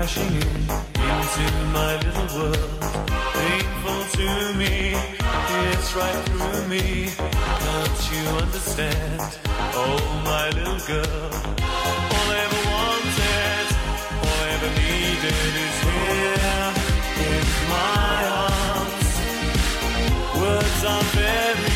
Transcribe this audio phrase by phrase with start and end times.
[0.00, 0.42] Crashing in
[0.96, 2.80] into my little world.
[3.36, 4.96] Painful to me,
[5.72, 6.84] it's right through me.
[7.68, 9.20] Don't you understand?
[9.76, 11.30] Oh, my little girl.
[12.14, 13.66] All I ever wanted,
[14.24, 16.64] all I ever needed is here
[17.28, 17.44] in
[17.76, 19.10] my arms.
[20.40, 21.69] Words are very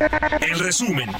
[0.00, 1.10] El resumen.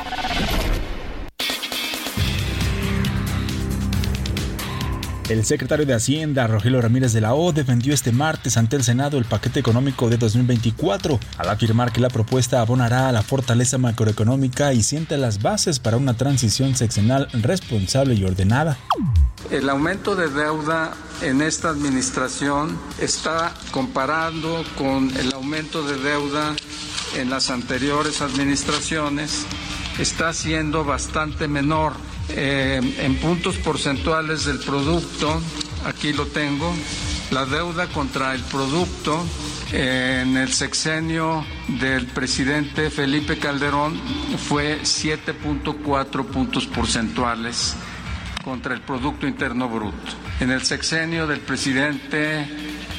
[5.29, 9.19] El secretario de Hacienda, Rogelio Ramírez de la O, defendió este martes ante el Senado
[9.19, 14.73] el paquete económico de 2024, al afirmar que la propuesta abonará a la fortaleza macroeconómica
[14.73, 18.79] y siente las bases para una transición sexenal responsable y ordenada.
[19.51, 26.57] El aumento de deuda en esta administración está comparando con el aumento de deuda
[27.17, 29.47] en las anteriores administraciones,
[29.99, 31.93] está siendo bastante menor.
[32.31, 35.41] Eh, en puntos porcentuales del producto,
[35.85, 36.73] aquí lo tengo,
[37.31, 39.25] la deuda contra el producto
[39.73, 41.45] eh, en el sexenio
[41.81, 44.01] del presidente Felipe Calderón
[44.49, 47.77] fue 7.4 puntos porcentuales
[48.43, 49.97] contra el Producto Interno Bruto.
[50.41, 52.47] En el sexenio del presidente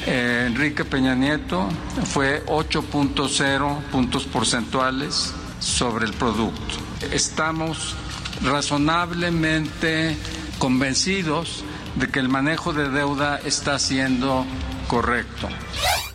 [0.06, 1.68] eh, Enrique Peña Nieto
[2.04, 6.74] fue 8.0 puntos porcentuales sobre el producto.
[7.12, 7.94] Estamos
[8.42, 10.16] razonablemente
[10.58, 11.64] convencidos
[11.96, 14.44] de que el manejo de deuda está siendo
[14.88, 15.48] correcto.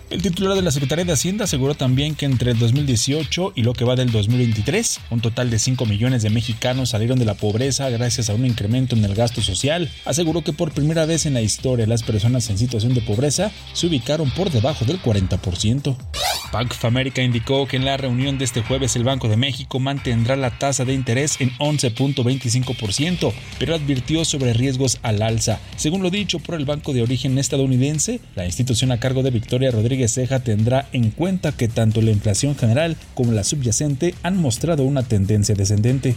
[0.10, 3.74] El titular de la Secretaría de Hacienda aseguró también que entre el 2018 y lo
[3.74, 7.90] que va del 2023, un total de 5 millones de mexicanos salieron de la pobreza
[7.90, 9.92] gracias a un incremento en el gasto social.
[10.06, 13.88] Aseguró que por primera vez en la historia las personas en situación de pobreza se
[13.88, 15.98] ubicaron por debajo del 40%.
[16.54, 19.82] Bank of America indicó que en la reunión de este jueves el Banco de México
[19.82, 25.60] mantendrá la tasa de interés en 11.25%, pero advirtió sobre riesgos al alza.
[25.76, 29.72] Según lo dicho por el banco de origen estadounidense, la institución a cargo de Victoria
[29.72, 34.84] Rodríguez Ceja tendrá en cuenta que tanto la inflación general como la subyacente han mostrado
[34.84, 36.16] una tendencia descendente.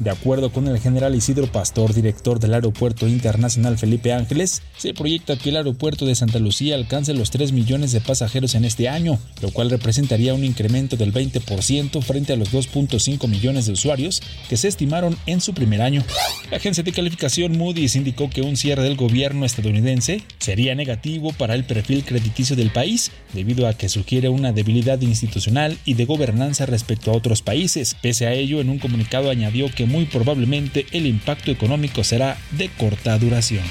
[0.00, 5.36] De acuerdo con el general Isidro Pastor, director del Aeropuerto Internacional Felipe Ángeles, se proyecta
[5.36, 9.18] que el aeropuerto de Santa Lucía alcance los 3 millones de pasajeros en este año,
[9.40, 14.56] lo cual representaría un incremento del 20% frente a los 2.5 millones de usuarios que
[14.56, 16.02] se estimaron en su primer año.
[16.50, 21.54] La agencia de calificación Moody's indicó que un cierre del gobierno estadounidense sería negativo para
[21.54, 26.66] el perfil crediticio del país, debido a que sugiere una debilidad institucional y de gobernanza
[26.66, 27.96] respecto a otros países.
[28.00, 32.68] Pese a ello, en un comunicado añadió que muy probablemente el impacto económico será de
[32.68, 33.64] corta duración.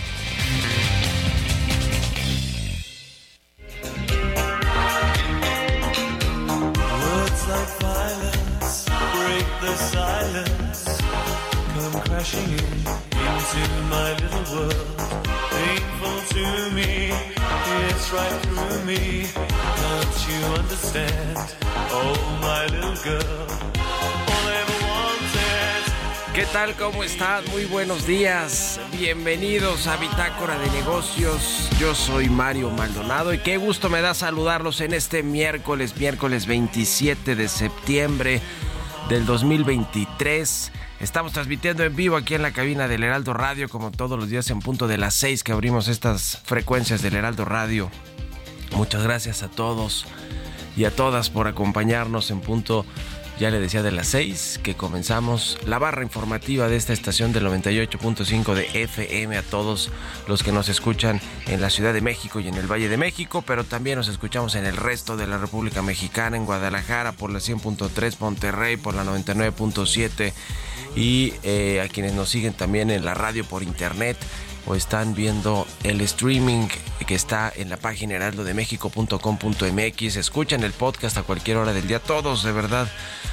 [13.89, 14.97] My little world.
[15.49, 17.11] Painful to me,
[17.89, 19.25] it's right through me.
[19.81, 21.38] Can't you understand?
[21.91, 23.47] Oh, my little girl.
[26.33, 26.75] ¿Qué tal?
[26.75, 27.43] ¿Cómo están?
[27.51, 28.79] Muy buenos días.
[28.93, 31.69] Bienvenidos a Bitácora de Negocios.
[31.77, 37.35] Yo soy Mario Maldonado y qué gusto me da saludarlos en este miércoles, miércoles 27
[37.35, 38.41] de septiembre
[39.09, 40.71] del 2023.
[41.00, 44.50] Estamos transmitiendo en vivo aquí en la cabina del Heraldo Radio, como todos los días
[44.50, 47.89] en punto de las 6 que abrimos estas frecuencias del Heraldo Radio.
[48.75, 50.06] Muchas gracias a todos
[50.77, 52.86] y a todas por acompañarnos en punto,
[53.41, 57.47] ya le decía, de las 6 que comenzamos la barra informativa de esta estación del
[57.47, 59.89] 98.5 de FM a todos
[60.27, 63.41] los que nos escuchan en la Ciudad de México y en el Valle de México,
[63.41, 67.39] pero también nos escuchamos en el resto de la República Mexicana, en Guadalajara por la
[67.39, 70.33] 100.3, Monterrey por la 99.7
[70.95, 74.17] y eh, a quienes nos siguen también en la radio por internet
[74.65, 76.67] o están viendo el streaming
[77.05, 80.15] que está en la página heraldodemexico.com.mx.
[80.15, 81.99] Escuchan el podcast a cualquier hora del día.
[81.99, 82.87] Todos, de verdad,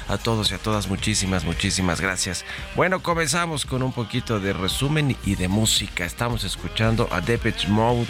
[0.07, 2.45] a todos y a todas, muchísimas, muchísimas gracias.
[2.75, 6.05] Bueno, comenzamos con un poquito de resumen y de música.
[6.05, 8.07] Estamos escuchando a Depeche Mode.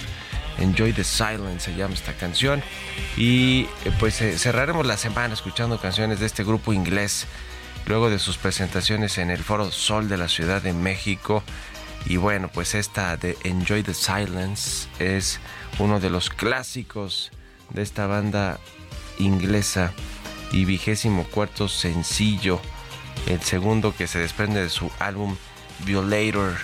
[0.60, 2.62] Enjoy the Silence se llama esta canción.
[3.18, 7.27] Y eh, pues eh, cerraremos la semana escuchando canciones de este grupo inglés.
[7.86, 11.44] Luego de sus presentaciones en el Foro Sol de la Ciudad de México.
[12.06, 15.40] Y bueno, pues esta de Enjoy the Silence es
[15.78, 17.31] uno de los clásicos
[17.69, 18.60] de esta banda
[19.19, 19.94] inglesa
[20.51, 22.60] y vigésimo cuarto sencillo,
[23.28, 25.36] el segundo que se desprende de su álbum
[25.86, 26.56] Violator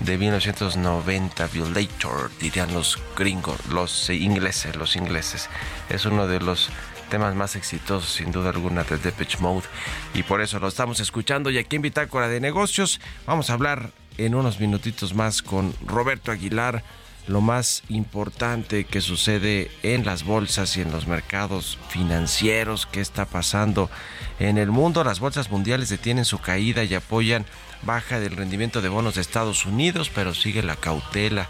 [0.00, 5.48] de 1990, Violator, dirían los gringos, los ingleses, los ingleses.
[5.88, 6.70] Es uno de los
[7.08, 9.66] temas más exitosos sin duda alguna de Depeche Mode
[10.12, 13.92] y por eso lo estamos escuchando y aquí en Bitácora de Negocios vamos a hablar
[14.18, 16.84] en unos minutitos más con Roberto Aguilar
[17.28, 23.26] lo más importante que sucede en las bolsas y en los mercados financieros, qué está
[23.26, 23.90] pasando
[24.38, 25.04] en el mundo.
[25.04, 27.44] Las bolsas mundiales detienen su caída y apoyan
[27.82, 31.48] baja del rendimiento de bonos de Estados Unidos, pero sigue la cautela.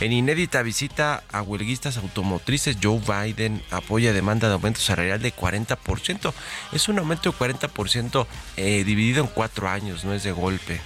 [0.00, 6.32] En inédita visita a huelguistas automotrices, Joe Biden apoya demanda de aumento salarial de 40%.
[6.72, 8.26] Es un aumento de 40%
[8.56, 10.80] eh, dividido en cuatro años, no es de golpe.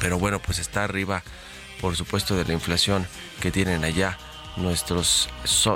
[0.00, 1.22] Pero bueno, pues está arriba,
[1.80, 3.06] por supuesto, de la inflación
[3.40, 4.18] que tienen allá
[4.56, 5.28] nuestros,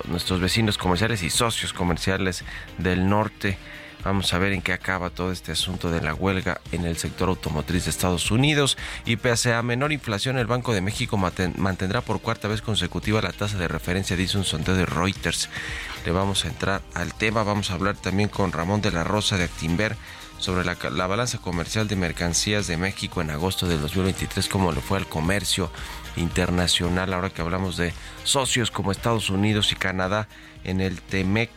[0.06, 2.44] nuestros vecinos comerciales y socios comerciales
[2.78, 3.58] del norte.
[4.04, 7.28] Vamos a ver en qué acaba todo este asunto de la huelga en el sector
[7.28, 8.76] automotriz de Estados Unidos.
[9.04, 13.30] Y pese a menor inflación, el Banco de México mantendrá por cuarta vez consecutiva la
[13.30, 15.48] tasa de referencia, dice un sondeo de Reuters.
[16.04, 17.44] Le vamos a entrar al tema.
[17.44, 19.96] Vamos a hablar también con Ramón de la Rosa de Actimber
[20.42, 24.80] sobre la, la balanza comercial de mercancías de México en agosto del 2023, cómo le
[24.80, 25.70] fue al comercio
[26.16, 27.94] internacional, ahora que hablamos de
[28.24, 30.26] socios como Estados Unidos y Canadá
[30.64, 31.50] en el TEMEC.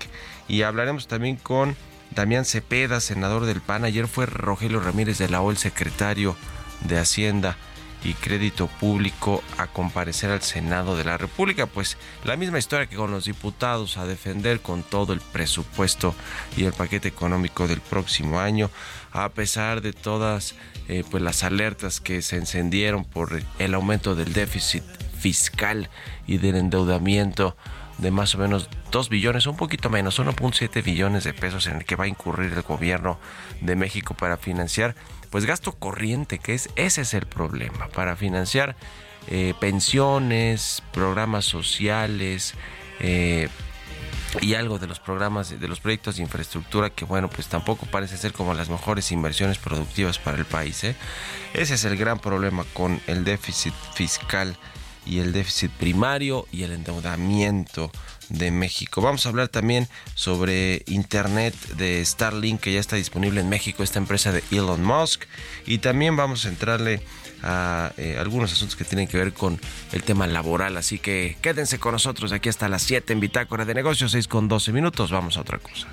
[0.48, 1.75] Y hablaremos también con
[2.12, 3.86] Damián Cepeda, senador del PAN.
[3.86, 6.36] Ayer fue Rogelio Ramírez de la O, el secretario
[6.82, 7.58] de Hacienda
[8.05, 11.65] y Crédito Público a comparecer al Senado de la República.
[11.65, 16.13] Pues la misma historia que con los diputados a defender con todo el presupuesto
[16.55, 18.69] y el paquete económico del próximo año,
[19.12, 20.55] a pesar de todas
[20.88, 24.83] eh, pues las alertas que se encendieron por el aumento del déficit
[25.17, 25.89] fiscal
[26.27, 27.57] y del endeudamiento
[27.97, 31.85] de más o menos 2 billones, un poquito menos, 1.7 billones de pesos en el
[31.85, 33.17] que va a incurrir el gobierno
[33.62, 34.95] de México para financiar,
[35.25, 38.75] pues gasto corriente, que es ese es el problema, para financiar
[39.27, 42.53] eh, pensiones, programas sociales,
[43.00, 43.50] eh,
[44.41, 48.17] y algo de los programas, de los proyectos de infraestructura que bueno, pues tampoco parece
[48.17, 50.84] ser como las mejores inversiones productivas para el país.
[50.84, 50.96] ¿eh?
[51.53, 54.58] Ese es el gran problema con el déficit fiscal
[55.05, 57.91] y el déficit primario y el endeudamiento
[58.29, 59.01] de México.
[59.01, 64.00] Vamos a hablar también sobre Internet de Starlink que ya está disponible en México, esta
[64.00, 65.24] empresa de Elon Musk.
[65.65, 67.01] Y también vamos a entrarle
[67.44, 69.60] a eh, algunos asuntos que tienen que ver con
[69.91, 70.77] el tema laboral.
[70.77, 74.27] Así que quédense con nosotros de aquí hasta las 7 en Bitácora de Negocios, 6
[74.27, 75.12] con 12 minutos.
[75.12, 75.88] Vamos a otra cosa.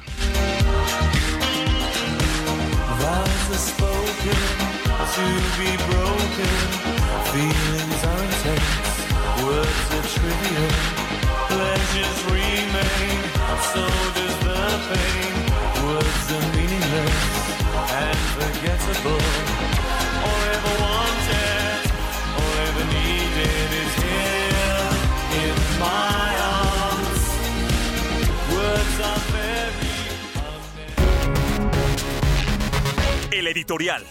[33.31, 34.07] El editorial.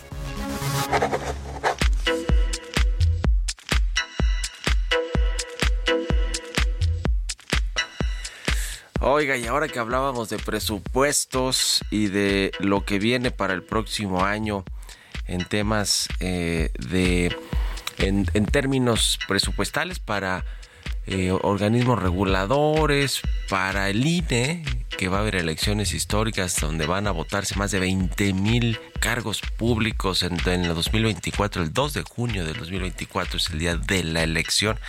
[9.14, 14.24] Oiga, y ahora que hablábamos de presupuestos y de lo que viene para el próximo
[14.24, 14.64] año
[15.28, 17.36] en temas eh, de,
[17.98, 20.46] en, en, términos presupuestales para
[21.12, 24.64] eh, organismos reguladores, para el INE,
[24.98, 29.42] que va a haber elecciones históricas donde van a votarse más de 20 mil cargos
[29.42, 34.06] públicos en, en el 2024, el 2 de junio del 2024 es el día de
[34.06, 34.80] la elección,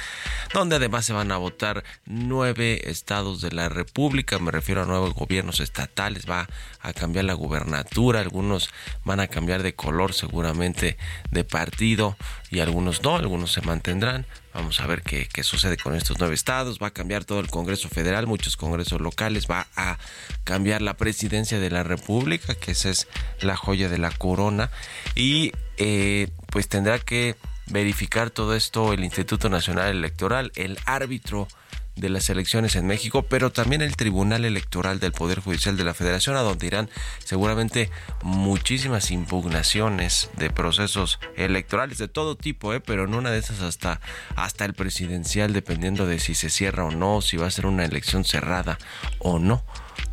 [0.55, 5.15] donde además se van a votar nueve estados de la República, me refiero a nuevos
[5.15, 6.47] gobiernos estatales, va
[6.81, 8.71] a cambiar la gubernatura, algunos
[9.05, 10.99] van a cambiar de color seguramente
[11.33, 12.17] de partido
[12.53, 14.27] y algunos no, algunos se mantendrán.
[14.53, 16.79] Vamos a ver qué, qué sucede con estos nueve estados.
[16.81, 19.47] Va a cambiar todo el Congreso Federal, muchos congresos locales.
[19.51, 19.97] Va a
[20.45, 23.09] cambiar la presidencia de la República, que esa es
[23.41, 24.71] la joya de la corona.
[25.15, 27.37] Y eh, pues tendrá que
[27.69, 31.49] verificar todo esto el Instituto Nacional Electoral, el árbitro
[31.97, 35.95] de las elecciones en México, pero también el Tribunal Electoral del Poder Judicial de la
[35.95, 36.91] Federación, a donde irán
[37.25, 37.91] seguramente
[38.23, 42.81] muchísimas impugnaciones de procesos electorales de todo tipo, ¿eh?
[42.81, 44.01] pero en una de esas hasta,
[44.37, 47.85] hasta el presidencial, dependiendo de si se cierra o no, si va a ser una
[47.85, 48.79] elección cerrada
[49.19, 49.65] o no.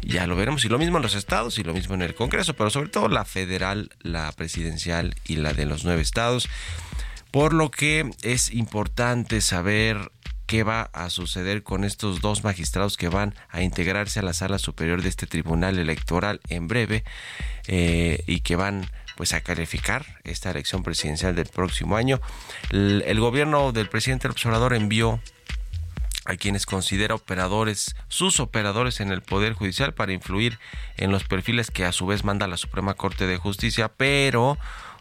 [0.01, 2.53] Ya lo veremos, y lo mismo en los estados y lo mismo en el Congreso,
[2.53, 6.49] pero sobre todo la federal, la presidencial y la de los nueve estados.
[7.31, 10.11] Por lo que es importante saber
[10.49, 14.57] qué va a suceder con estos dos magistrados que van a integrarse a la sala
[14.57, 17.03] superior de este tribunal electoral en breve
[17.67, 22.19] eh, y que van pues a calificar esta elección presidencial del próximo año.
[22.71, 25.21] El, gobierno del presidente Obrador envió
[26.25, 30.57] a quienes considera operadores, sus operadores en el Poder Judicial para influir
[30.97, 34.57] en los perfiles que a su vez manda la Suprema Corte de Justicia, pero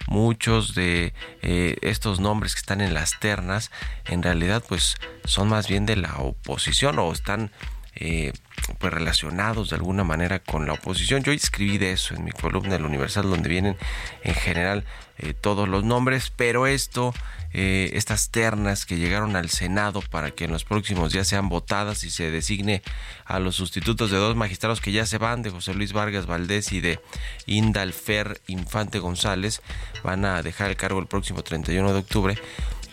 [0.06, 1.12] muchos de
[1.42, 3.70] eh, estos nombres que están en las ternas
[4.06, 7.50] en realidad pues son más bien de la oposición o están
[7.98, 8.32] eh,
[8.78, 11.22] pues relacionados de alguna manera con la oposición.
[11.22, 13.76] Yo escribí de eso en mi columna del Universal donde vienen
[14.22, 14.84] en general
[15.18, 17.12] eh, todos los nombres, pero esto
[17.54, 22.04] eh, estas ternas que llegaron al Senado para que en los próximos días sean votadas
[22.04, 22.82] y se designe
[23.24, 26.72] a los sustitutos de dos magistrados que ya se van, de José Luis Vargas Valdés
[26.72, 27.00] y de
[27.46, 29.62] Indalfer Infante González,
[30.04, 32.38] van a dejar el cargo el próximo 31 de octubre,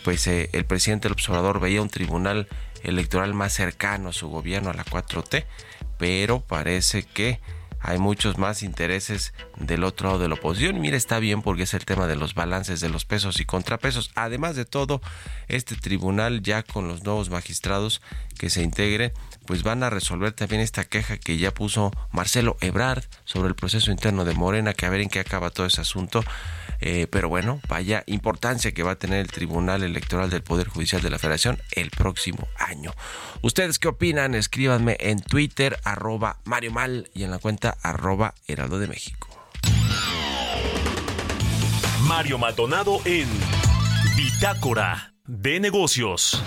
[0.06, 2.48] pues eh, el presidente del observador veía un tribunal
[2.86, 5.46] electoral más cercano a su gobierno, a la 4T,
[5.98, 7.40] pero parece que
[7.80, 10.80] hay muchos más intereses del otro lado de la oposición.
[10.80, 14.12] Mira, está bien porque es el tema de los balances de los pesos y contrapesos.
[14.16, 15.02] Además de todo,
[15.48, 18.02] este tribunal ya con los nuevos magistrados
[18.38, 19.14] que se integren,
[19.46, 23.92] pues van a resolver también esta queja que ya puso Marcelo Ebrard sobre el proceso
[23.92, 26.24] interno de Morena, que a ver en qué acaba todo ese asunto.
[26.82, 31.02] Eh, pero bueno, vaya importancia que va a tener el Tribunal Electoral del Poder Judicial
[31.02, 32.94] de la Federación el próximo año.
[33.42, 34.36] ¿Ustedes qué opinan?
[34.36, 39.45] Escríbanme en Twitter, arroba Mario Mal y en la cuenta arroba Heraldo de México.
[42.08, 43.28] Mario Maldonado en
[44.16, 46.42] Bitácora de Negocios.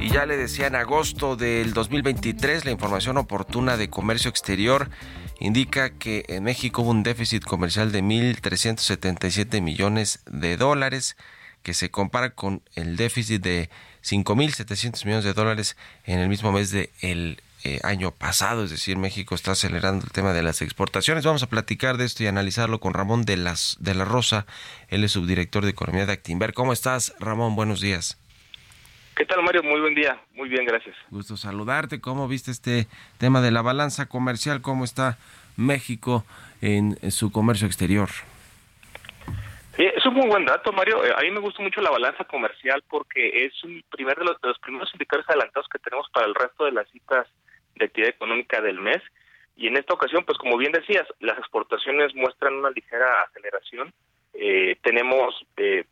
[0.00, 4.90] Y ya le decía en agosto del 2023 la información oportuna de comercio exterior
[5.38, 11.16] indica que en México hubo un déficit comercial de 1.377 millones de dólares
[11.62, 13.70] que se compara con el déficit de
[14.02, 18.98] 5.700 millones de dólares en el mismo mes del el eh, año pasado, es decir,
[18.98, 21.24] México está acelerando el tema de las exportaciones.
[21.24, 24.44] Vamos a platicar de esto y analizarlo con Ramón de, las, de la Rosa,
[24.88, 26.52] él es subdirector de Economía de Actinver.
[26.52, 27.56] ¿Cómo estás, Ramón?
[27.56, 28.20] Buenos días.
[29.16, 29.62] ¿Qué tal, Mario?
[29.62, 30.20] Muy buen día.
[30.34, 30.94] Muy bien, gracias.
[31.08, 32.02] Gusto saludarte.
[32.02, 34.60] ¿Cómo viste este tema de la balanza comercial?
[34.60, 35.16] ¿Cómo está
[35.56, 36.26] México
[36.60, 38.10] en, su comercio exterior?
[39.78, 41.02] es un muy buen dato, Mario.
[41.02, 44.40] Eh, a mí me gusta mucho la balanza comercial porque es un primer de los,
[44.42, 47.26] de los primeros indicadores adelantados que tenemos para el resto de las citas
[47.76, 49.02] de actividad económica del mes.
[49.56, 53.92] Y en esta ocasión, pues como bien decías, las exportaciones muestran una ligera aceleración.
[54.34, 55.84] Eh, tenemos eh,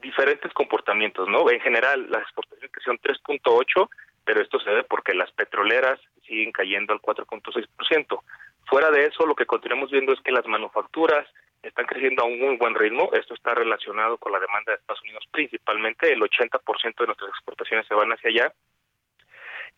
[0.00, 1.50] diferentes comportamientos, ¿no?
[1.50, 3.88] En general, las exportaciones crecieron 3.8,
[4.24, 8.20] pero esto se debe porque las petroleras siguen cayendo al 4.6%.
[8.66, 11.26] Fuera de eso, lo que continuamos viendo es que las manufacturas
[11.62, 13.10] están creciendo a un muy buen ritmo.
[13.12, 16.12] Esto está relacionado con la demanda de Estados Unidos principalmente.
[16.12, 18.54] El 80% de nuestras exportaciones se van hacia allá.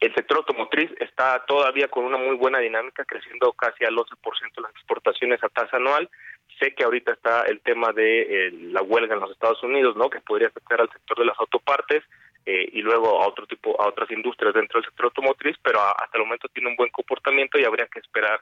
[0.02, 4.62] El sector automotriz está todavía con una muy buena dinámica, creciendo casi al 11% de
[4.62, 6.11] las exportaciones a tasa anual
[6.59, 10.11] sé que ahorita está el tema de eh, la huelga en los Estados Unidos, ¿no?
[10.11, 12.02] Que podría afectar al sector de las autopartes
[12.47, 16.18] eh, y luego a otro tipo, a otras industrias dentro del sector automotriz, pero hasta
[16.18, 18.40] el momento tiene un buen comportamiento y habría que esperar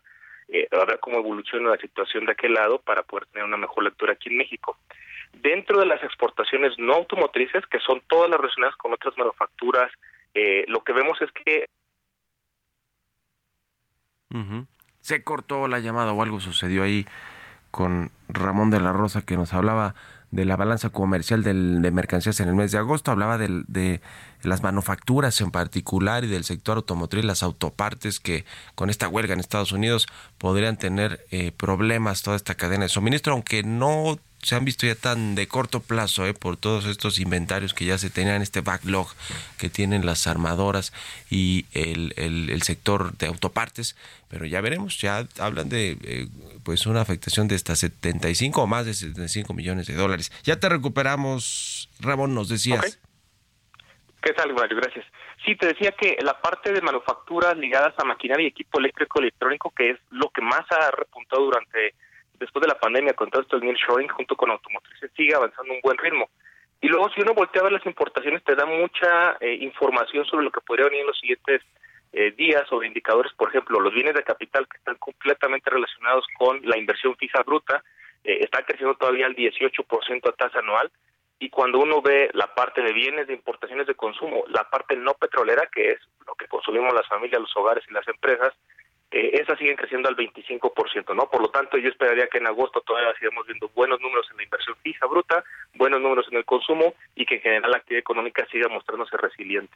[0.48, 3.84] eh, a ver cómo evoluciona la situación de aquel lado para poder tener una mejor
[3.84, 4.78] lectura aquí en México.
[5.32, 9.92] Dentro de las exportaciones no automotrices, que son todas las relacionadas con otras manufacturas,
[10.34, 11.66] eh, lo que vemos es que
[15.00, 17.06] se cortó la llamada o algo sucedió ahí
[17.70, 19.94] con Ramón de la Rosa que nos hablaba
[20.30, 24.00] de la balanza comercial del, de mercancías en el mes de agosto, hablaba de,
[24.42, 28.44] las manufacturas en particular y del sector automotriz, las autopartes que
[28.75, 30.06] con esta huelga en Estados Unidos
[30.38, 34.94] podrían tener eh, problemas toda esta cadena de suministro, aunque no se han visto ya
[34.94, 39.09] tan de corto plazo eh, por todos estos inventarios que ya se tenían, este backlog
[39.59, 40.92] que tienen las armadoras
[41.30, 43.97] y el, el, sector de autopartes,
[44.28, 46.28] pero ya veremos, ya hablan de eh,
[46.64, 50.32] pues una afectación de hasta 75 o más de 75 millones de dólares.
[50.44, 53.00] Ya te recuperamos, Ramón, nos decías.
[54.23, 54.76] ¿Qué tal, Mario?
[54.76, 55.06] Gracias.
[55.45, 59.73] Sí, te decía que la parte de manufacturas ligadas a maquinaria y equipo eléctrico electrónico,
[59.75, 61.95] que es lo que más ha repuntado durante
[62.80, 66.28] pandemia con todo esto del nearshoring junto con automotrices sigue avanzando un buen ritmo.
[66.80, 70.45] Y luego si uno voltea a ver las importaciones te da mucha eh, información sobre
[70.45, 71.62] lo que podría venir en los siguientes
[72.12, 76.60] eh, días o indicadores, por ejemplo, los bienes de capital que están completamente relacionados con
[76.64, 77.84] la inversión fija bruta,
[78.25, 80.90] eh, está creciendo todavía al 18% a tasa anual,
[81.38, 85.14] y cuando uno ve la parte de bienes de importaciones de consumo, la parte no
[85.14, 88.52] petrolera, que es lo que consumimos las familias, los hogares y las empresas,
[89.12, 91.28] eh, esas siguen creciendo al 25%, ¿no?
[91.28, 94.44] Por lo tanto, yo esperaría que en agosto todavía sigamos viendo buenos números en la
[94.44, 95.42] inversión fija bruta,
[95.75, 99.75] buenos números en el consumo y que en general la actividad económica siga mostrándose resiliente.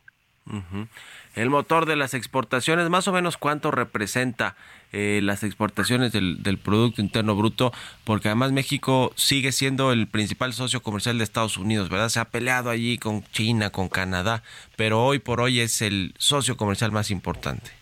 [1.35, 4.57] El motor de las exportaciones, más o menos cuánto representa
[4.93, 7.73] eh, las exportaciones del, del, Producto Interno Bruto,
[8.05, 12.11] porque además México sigue siendo el principal socio comercial de Estados Unidos, ¿verdad?
[12.11, 14.43] Se ha peleado allí con China, con Canadá,
[14.77, 17.73] pero hoy por hoy es el socio comercial más importante.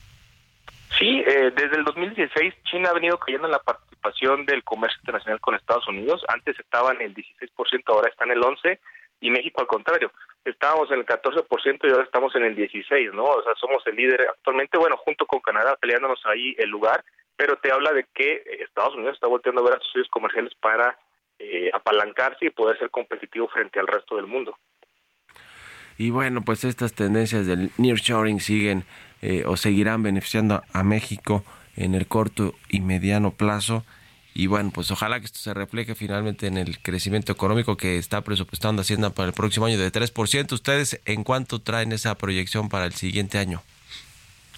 [0.99, 5.41] Sí, eh, desde el 2016 China ha venido cayendo en la participación del comercio internacional
[5.41, 6.23] con Estados Unidos.
[6.29, 8.79] Antes estaba en el 16%, ahora está en el 11%,
[9.21, 10.13] y México al contrario.
[10.45, 13.25] Estábamos en el 14% y ahora estamos en el 16%, ¿no?
[13.25, 17.05] O sea, somos el líder actualmente, bueno, junto con Canadá peleándonos ahí el lugar,
[17.37, 20.53] pero te habla de que Estados Unidos está volteando a ver a sus socios comerciales
[20.61, 20.97] para
[21.39, 24.57] eh, apalancarse y poder ser competitivo frente al resto del mundo.
[25.99, 28.85] Y bueno, pues estas tendencias del nearshoring siguen
[29.23, 31.45] eh, o seguirán beneficiando a México
[31.77, 33.85] en el corto y mediano plazo.
[34.35, 38.23] Y bueno, pues ojalá que esto se refleje finalmente en el crecimiento económico que está
[38.23, 40.53] presupuestando Hacienda para el próximo año de 3%.
[40.53, 43.63] ¿Ustedes en cuánto traen esa proyección para el siguiente año?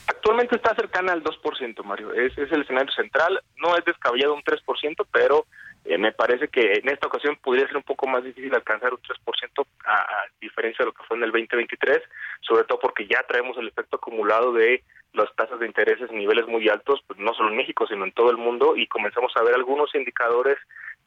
[0.07, 2.13] Actualmente está cercana al 2%, Mario.
[2.13, 3.41] Es, es el escenario central.
[3.57, 5.47] No es descabellado un 3%, pero
[5.85, 9.01] eh, me parece que en esta ocasión podría ser un poco más difícil alcanzar un
[9.01, 12.03] 3% a, a, diferencia de lo que fue en el 2023,
[12.41, 16.47] sobre todo porque ya traemos el efecto acumulado de las tasas de intereses en niveles
[16.47, 19.43] muy altos, pues no solo en México, sino en todo el mundo, y comenzamos a
[19.43, 20.59] ver algunos indicadores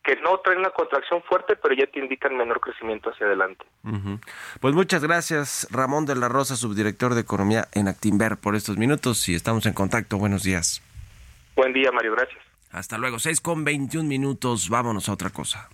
[0.03, 3.65] que no traen una contracción fuerte, pero ya te indican menor crecimiento hacia adelante.
[4.61, 9.27] Pues muchas gracias, Ramón de la Rosa, subdirector de Economía en Actimber, por estos minutos
[9.27, 10.17] y estamos en contacto.
[10.17, 10.81] Buenos días.
[11.55, 12.46] Buen día, Mario, gracias.
[12.77, 14.69] Hasta luego, 6 con 21 minutos.
[14.69, 15.67] Vámonos a otra cosa.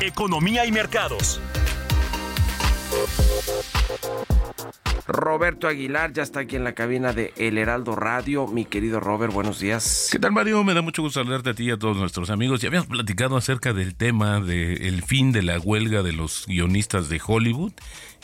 [0.00, 1.40] Economía y mercados.
[5.08, 8.46] Roberto Aguilar ya está aquí en la cabina de El Heraldo Radio.
[8.46, 10.08] Mi querido Robert, buenos días.
[10.12, 10.62] ¿Qué tal, Mario?
[10.62, 12.60] Me da mucho gusto saludarte a ti y a todos nuestros amigos.
[12.60, 17.20] Ya habíamos platicado acerca del tema del fin de la huelga de los guionistas de
[17.26, 17.72] Hollywood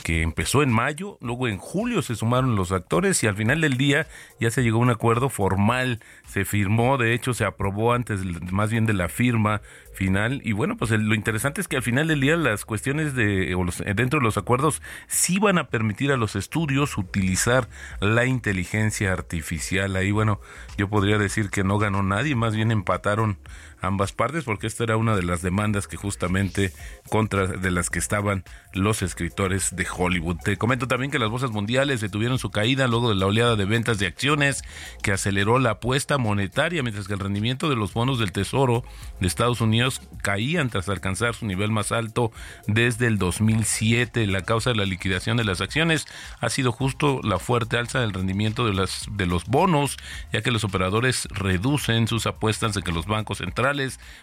[0.03, 3.77] que empezó en mayo, luego en julio se sumaron los actores y al final del
[3.77, 4.07] día
[4.39, 8.69] ya se llegó a un acuerdo formal, se firmó, de hecho se aprobó antes más
[8.69, 9.61] bien de la firma
[9.93, 13.55] final y bueno, pues lo interesante es que al final del día las cuestiones de
[13.55, 17.67] o dentro de los acuerdos sí van a permitir a los estudios utilizar
[17.99, 19.95] la inteligencia artificial.
[19.95, 20.39] Ahí bueno,
[20.77, 23.37] yo podría decir que no ganó nadie, más bien empataron
[23.81, 26.71] ambas partes porque esta era una de las demandas que justamente
[27.09, 30.37] contra de las que estaban los escritores de Hollywood.
[30.43, 33.65] Te comento también que las bolsas mundiales detuvieron su caída luego de la oleada de
[33.65, 34.63] ventas de acciones
[35.01, 38.83] que aceleró la apuesta monetaria mientras que el rendimiento de los bonos del Tesoro
[39.19, 42.31] de Estados Unidos caían tras alcanzar su nivel más alto
[42.67, 44.27] desde el 2007.
[44.27, 46.05] La causa de la liquidación de las acciones
[46.39, 49.97] ha sido justo la fuerte alza del rendimiento de las de los bonos,
[50.33, 53.74] ya que los operadores reducen sus apuestas de que los bancos centrales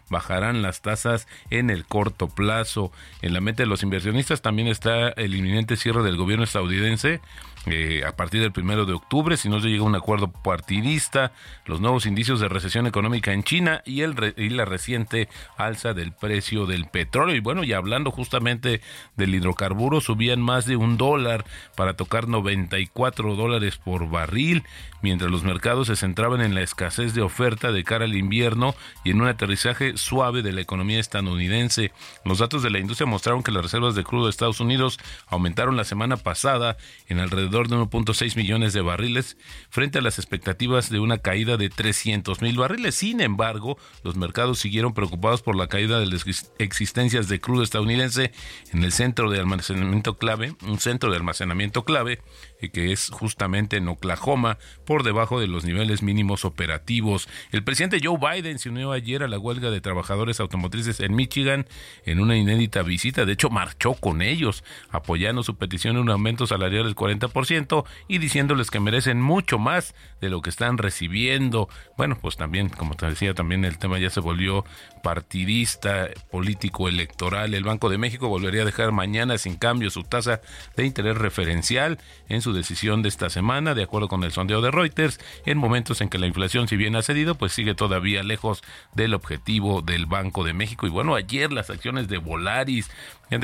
[0.09, 2.93] bajarán las tasas en el corto plazo.
[3.21, 7.21] En la mente de los inversionistas también está el inminente cierre del gobierno estadounidense
[7.66, 11.33] eh, a partir del primero de octubre, si no se llega a un acuerdo partidista,
[11.64, 16.12] los nuevos indicios de recesión económica en China y, el y la reciente alza del
[16.12, 17.37] precio del petróleo.
[17.37, 18.81] Y bueno, y hablando justamente
[19.16, 21.44] del hidrocarburo, subían más de un dólar
[21.77, 24.64] para tocar 94 dólares por barril,
[25.01, 29.11] mientras los mercados se centraban en la escasez de oferta de cara al invierno y
[29.11, 31.92] en un aterrizaje suave de la economía estadounidense.
[32.25, 34.98] Los datos de la industria mostraron que las reservas de crudo de Estados Unidos
[35.29, 36.77] aumentaron la semana pasada
[37.09, 39.37] en alrededor de 1.6 millones de barriles
[39.69, 42.95] frente a las expectativas de una caída de 300 mil barriles.
[42.95, 46.25] Sin embargo, los mercados siguieron preocupados por la caída de las
[46.59, 48.33] existencias de crudo estadounidense
[48.73, 52.21] en el centro de almacenamiento clave, un centro de almacenamiento clave
[52.70, 57.29] que es justamente en Oklahoma, por debajo de los niveles mínimos operativos.
[57.51, 61.66] El presidente Joe Biden se unió ayer a la huelga de trabajadores automotrices en Michigan
[62.05, 63.25] en una inédita visita.
[63.25, 68.18] De hecho, marchó con ellos, apoyando su petición de un aumento salarial del 40% y
[68.18, 71.68] diciéndoles que merecen mucho más de lo que están recibiendo.
[71.96, 74.64] Bueno, pues también, como te decía, también el tema ya se volvió
[75.03, 77.55] partidista, político, electoral.
[77.55, 80.40] El Banco de México volvería a dejar mañana sin cambio su tasa
[80.77, 81.98] de interés referencial
[82.29, 86.01] en su decisión de esta semana, de acuerdo con el sondeo de Reuters, en momentos
[86.01, 88.62] en que la inflación, si bien ha cedido, pues sigue todavía lejos
[88.95, 90.87] del objetivo del Banco de México.
[90.87, 92.91] Y bueno, ayer las acciones de Volaris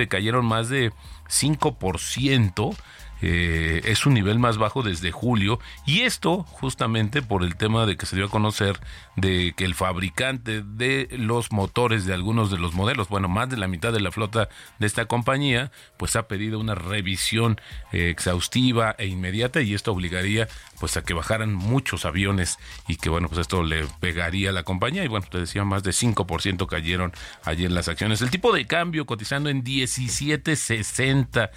[0.09, 0.92] cayeron más de
[1.29, 2.77] 5%.
[3.20, 7.96] Eh, es un nivel más bajo desde julio y esto justamente por el tema de
[7.96, 8.78] que se dio a conocer
[9.16, 13.57] de que el fabricante de los motores de algunos de los modelos, bueno, más de
[13.57, 17.61] la mitad de la flota de esta compañía, pues ha pedido una revisión
[17.92, 23.11] eh, exhaustiva e inmediata y esto obligaría pues a que bajaran muchos aviones y que
[23.11, 26.66] bueno, pues esto le pegaría a la compañía y bueno, te decía más de 5%
[26.66, 27.12] cayeron
[27.44, 28.22] ayer las acciones.
[28.22, 31.50] El tipo de cambio cotizando en 17.60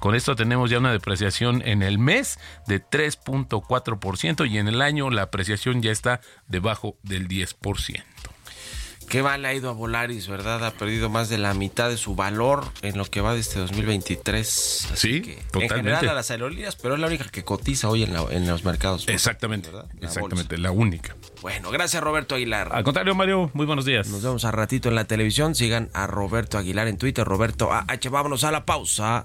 [0.00, 5.10] con esto tenemos ya una depreciación en el mes de 3.4% y en el año
[5.10, 8.02] la apreciación ya está debajo del 10%.
[9.08, 10.62] Qué mal ha ido a Volaris, ¿verdad?
[10.66, 13.58] Ha perdido más de la mitad de su valor en lo que va de este
[13.58, 14.46] 2023.
[14.94, 15.62] sí, totalmente.
[15.62, 19.08] En general a las aerolíneas, pero es la única que cotiza hoy en, los mercados.
[19.08, 19.70] Exactamente,
[20.02, 21.16] exactamente, la única.
[21.40, 22.68] Bueno, gracias Roberto Aguilar.
[22.72, 24.08] Al contrario, Mario, muy buenos días.
[24.08, 25.54] Nos vemos a ratito en la televisión.
[25.54, 28.10] Sigan a Roberto Aguilar en Twitter, Roberto AH.
[28.10, 29.24] Vámonos a la pausa.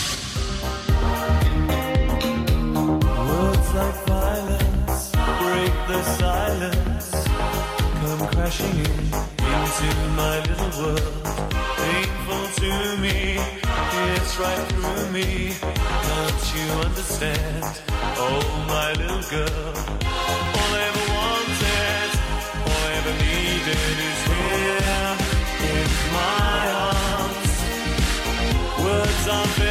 [5.91, 7.11] The silence
[8.01, 11.23] come crashing in into my little world.
[11.77, 13.37] Painful to me,
[14.15, 15.53] it's right through me.
[16.11, 17.81] Don't you understand?
[18.17, 19.73] Oh, my little girl.
[20.57, 22.09] All I ever wanted,
[22.67, 25.11] all I ever needed is here
[25.75, 27.51] in my arms.
[28.83, 29.70] Words are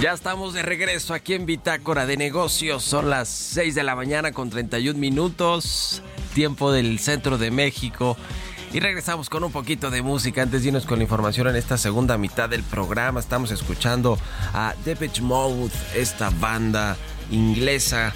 [0.00, 2.84] Ya estamos de regreso aquí en Bitácora de Negocios.
[2.84, 6.02] Son las 6 de la mañana con 31 minutos,
[6.34, 8.16] tiempo del centro de México.
[8.72, 11.76] Y regresamos con un poquito de música antes de irnos con la información en esta
[11.76, 13.18] segunda mitad del programa.
[13.18, 14.20] Estamos escuchando
[14.54, 16.96] a Depeche Mode, esta banda
[17.32, 18.14] inglesa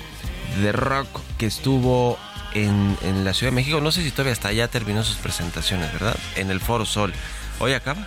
[0.62, 2.16] de rock que estuvo
[2.54, 3.80] en, la Ciudad de México.
[3.80, 6.16] No sé si todavía hasta allá terminó sus presentaciones, ¿verdad?
[6.36, 7.12] En el Foro Sol.
[7.58, 8.06] ¿Hoy acaba?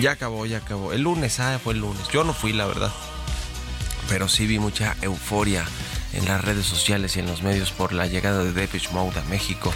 [0.00, 0.92] Ya acabó, ya acabó.
[0.92, 2.08] El lunes, ah, fue el lunes.
[2.08, 2.92] Yo no fui, la verdad.
[4.08, 5.64] Pero sí vi mucha euforia
[6.12, 9.24] en las redes sociales y en los medios por la llegada de Depeche Mode a
[9.24, 9.72] México.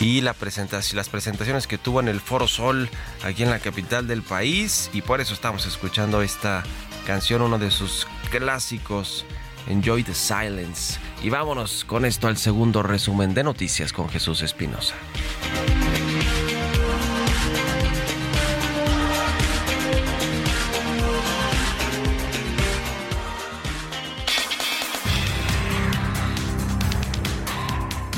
[0.00, 2.88] Y la presentación, las presentaciones que tuvo en el Foro Sol,
[3.22, 4.90] aquí en la capital del país.
[4.92, 6.62] Y por eso estamos escuchando esta
[7.06, 9.24] canción, uno de sus clásicos,
[9.68, 10.98] Enjoy the Silence.
[11.22, 14.94] Y vámonos con esto al segundo resumen de noticias con Jesús Espinosa.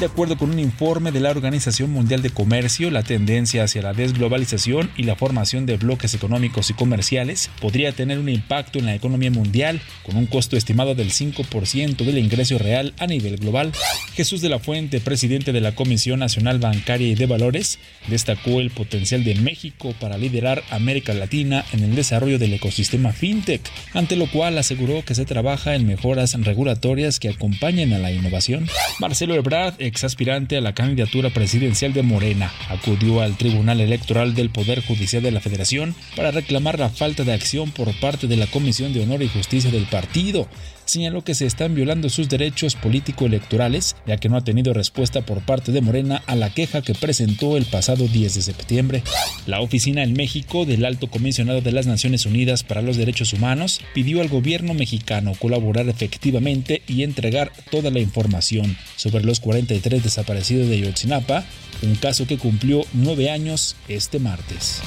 [0.02, 3.92] De acuerdo con un informe de la Organización Mundial de Comercio, la tendencia hacia la
[3.92, 8.96] desglobalización y la formación de bloques económicos y comerciales podría tener un impacto en la
[8.96, 13.70] economía mundial, con un costo estimado del 5% del ingreso real a nivel global.
[14.14, 18.70] Jesús de la Fuente, presidente de la Comisión Nacional Bancaria y de Valores, destacó el
[18.70, 23.62] potencial de México para liderar América Latina en el desarrollo del ecosistema fintech,
[23.94, 28.66] ante lo cual aseguró que se trabaja en mejoras regulatorias que acompañen a la innovación.
[28.98, 34.48] Marcelo Ebrard, ex aspirante a la candidatura presidencial de Morena, acudió al Tribunal Electoral del
[34.48, 38.46] Poder Judicial de la Federación para reclamar la falta de acción por parte de la
[38.46, 40.48] Comisión de Honor y Justicia del partido.
[40.84, 45.40] Señaló que se están violando sus derechos político-electorales, ya que no ha tenido respuesta por
[45.42, 49.02] parte de Morena a la queja que presentó el pasado 10 de septiembre.
[49.46, 53.80] La oficina en México del Alto Comisionado de las Naciones Unidas para los Derechos Humanos
[53.94, 60.68] pidió al gobierno mexicano colaborar efectivamente y entregar toda la información sobre los 43 desaparecidos
[60.68, 61.44] de Yotzinapa,
[61.82, 64.80] un caso que cumplió nueve años este martes.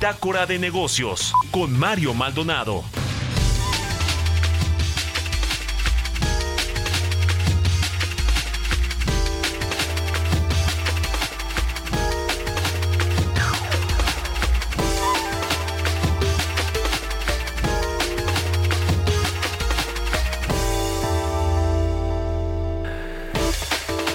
[0.00, 2.82] Bitácora de negocios con Mario Maldonado.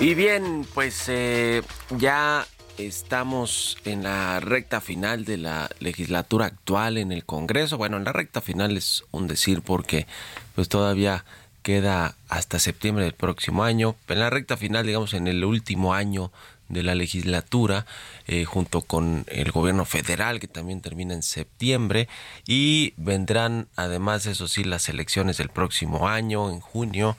[0.02, 7.12] Y bien, pues eh, ya estamos en la recta final de la legislatura actual en
[7.12, 7.78] el Congreso.
[7.78, 10.08] Bueno, en la recta final es un decir porque
[10.56, 11.26] pues todavía
[11.64, 13.96] queda hasta septiembre del próximo año.
[14.08, 16.32] En la recta final, digamos, en el último año
[16.70, 17.86] de la legislatura,
[18.28, 22.08] eh, junto con el gobierno federal, que también termina en septiembre,
[22.46, 27.18] y vendrán además, eso sí, las elecciones del próximo año, en junio,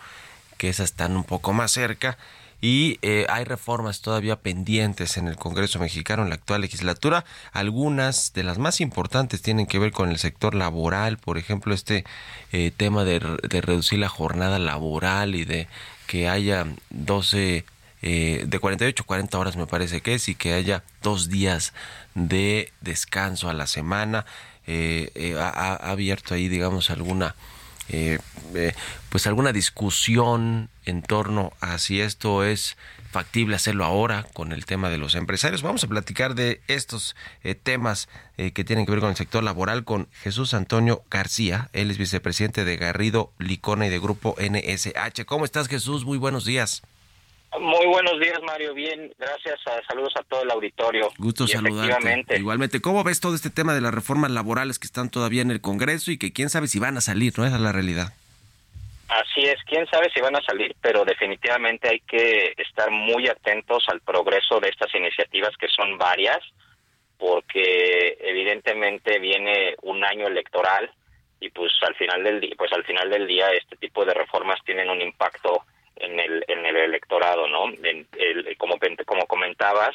[0.59, 2.19] que esas están un poco más cerca
[2.61, 7.25] y eh, hay reformas todavía pendientes en el Congreso mexicano en la actual legislatura.
[7.53, 12.05] Algunas de las más importantes tienen que ver con el sector laboral, por ejemplo, este
[12.53, 15.69] eh, tema de, de, reducir la jornada laboral y de
[16.07, 17.65] que haya 12,
[18.03, 21.75] eh, de 48 a 40 horas me parece que es, y que haya dos días
[22.15, 24.25] de descanso a la semana.
[24.67, 27.37] Ha, ha abierto ahí, digamos, alguna
[27.89, 28.19] eh,
[28.55, 28.75] eh,
[29.09, 32.77] pues alguna discusión en torno a si esto es
[33.17, 35.63] factible hacerlo ahora con el tema de los empresarios.
[35.63, 39.43] Vamos a platicar de estos eh, temas eh, que tienen que ver con el sector
[39.43, 41.71] laboral con Jesús Antonio García.
[41.73, 45.25] Él es vicepresidente de Garrido Licona y de Grupo NSH.
[45.25, 46.05] ¿Cómo estás Jesús?
[46.05, 46.83] Muy buenos días.
[47.61, 48.75] Muy buenos días, Mario.
[48.75, 49.61] Bien, gracias.
[49.89, 51.09] saludos a todo el auditorio.
[51.19, 52.39] Gusto y saludarte.
[52.39, 55.61] Igualmente, ¿cómo ves todo este tema de las reformas laborales que están todavía en el
[55.61, 57.47] Congreso y que quién sabe si van a salir, no?
[57.47, 58.13] Esa es la realidad.
[59.09, 63.85] Así es, quién sabe si van a salir, pero definitivamente hay que estar muy atentos
[63.89, 66.41] al progreso de estas iniciativas que son varias,
[67.17, 70.91] porque evidentemente viene un año electoral
[71.39, 74.59] y pues al final del día, pues al final del día este tipo de reformas
[74.65, 75.63] tienen un impacto
[75.97, 77.73] en el en el electorado, ¿no?
[78.59, 79.95] como como comentabas,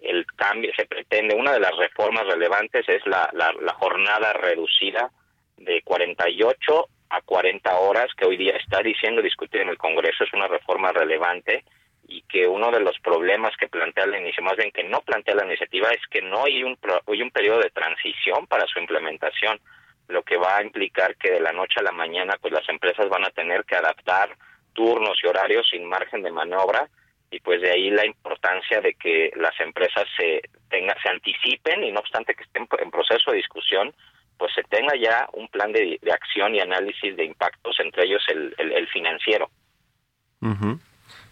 [0.00, 5.10] el cambio se pretende una de las reformas relevantes es la, la, la jornada reducida
[5.56, 10.32] de 48 a 40 horas que hoy día está diciendo discutir en el Congreso es
[10.32, 11.64] una reforma relevante
[12.06, 15.34] y que uno de los problemas que plantea la iniciativa, más bien que no plantea
[15.36, 19.60] la iniciativa, es que no hay un, hay un periodo de transición para su implementación,
[20.08, 23.08] lo que va a implicar que de la noche a la mañana pues las empresas
[23.08, 24.30] van a tener que adaptar
[24.72, 26.88] turnos y horarios sin margen de maniobra
[27.30, 31.92] y pues de ahí la importancia de que las empresas se tenga, se anticipen y
[31.92, 33.94] no obstante que estén en proceso de discusión
[34.36, 38.54] pues se tenga ya un plan de, acción y análisis de impactos entre ellos el,
[38.58, 39.50] el, financiero.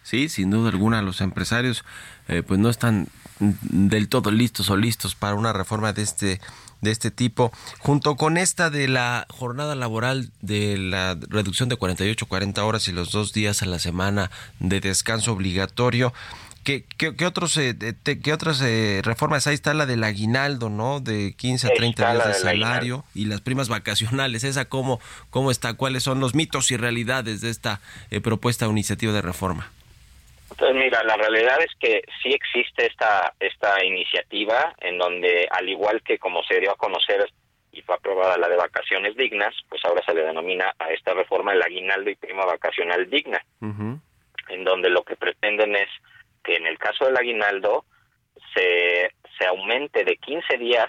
[0.03, 1.83] Sí, sin duda alguna, los empresarios
[2.27, 3.07] eh, pues no están
[3.39, 6.39] del todo listos o listos para una reforma de este
[6.81, 12.25] de este tipo, junto con esta de la jornada laboral de la reducción de 48
[12.25, 16.13] 40 horas y los dos días a la semana de descanso obligatorio.
[16.63, 19.47] ¿Qué, qué, otros, eh, qué otras eh, reformas?
[19.47, 20.99] Ahí está la del aguinaldo, ¿no?
[20.99, 24.43] De 15 a 30 días de salario y las primas vacacionales.
[24.43, 24.99] ¿Esa cómo,
[25.31, 25.73] cómo está?
[25.73, 27.81] ¿Cuáles son los mitos y realidades de esta
[28.21, 29.71] propuesta o iniciativa de reforma?
[30.51, 36.01] Entonces, mira, la realidad es que sí existe esta, esta iniciativa en donde, al igual
[36.01, 37.29] que como se dio a conocer
[37.71, 41.53] y fue aprobada la de vacaciones dignas, pues ahora se le denomina a esta reforma
[41.53, 45.89] el aguinaldo y prima vacacional digna, en donde lo que pretenden es
[46.43, 47.85] que en el caso del aguinaldo
[48.55, 50.87] se, se aumente de 15 días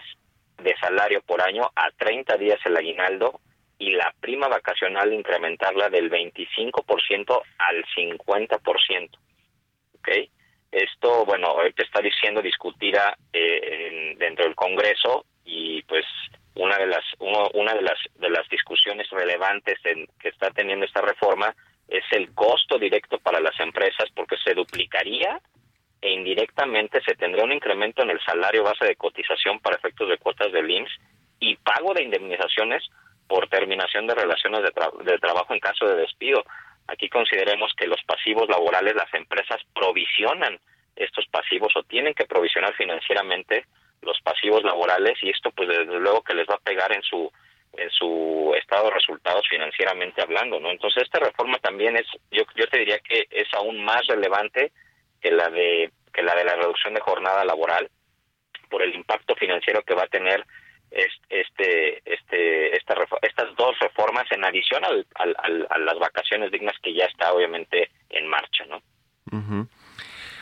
[0.63, 3.41] de salario por año a 30 días el aguinaldo
[3.79, 9.11] y la prima vacacional incrementarla del 25% al 50%.
[10.01, 10.31] ¿Okay?
[10.73, 16.05] Esto, bueno, ahorita está diciendo discutida eh, dentro del Congreso y pues
[16.55, 21.01] una de las una de las de las discusiones relevantes en, que está teniendo esta
[21.01, 21.55] reforma
[21.89, 25.41] es el costo directo para las empresas porque se duplicaría
[26.01, 30.19] e indirectamente se tendría un incremento en el salario base de cotización para efectos de
[30.19, 30.99] cuotas del IMSS
[31.41, 32.83] y pago de indemnizaciones
[33.27, 36.43] por terminación de relaciones de trabajo en caso de despido.
[36.89, 40.59] Aquí consideremos que los pasivos laborales, las empresas provisionan
[40.97, 43.65] estos pasivos o tienen que provisionar financieramente
[44.03, 47.31] los pasivos laborales y esto pues desde luego que les va a pegar en su
[47.75, 50.71] en su estado de resultados financieramente hablando, ¿no?
[50.71, 54.73] Entonces esta reforma también es yo yo te diría que es aún más relevante
[55.21, 57.89] que la de que la de la reducción de jornada laboral
[58.69, 60.45] por el impacto financiero que va a tener
[60.91, 65.07] este, este, esta, estas dos reformas en adición al,
[65.71, 68.83] a las vacaciones dignas que ya está obviamente en marcha, ¿no?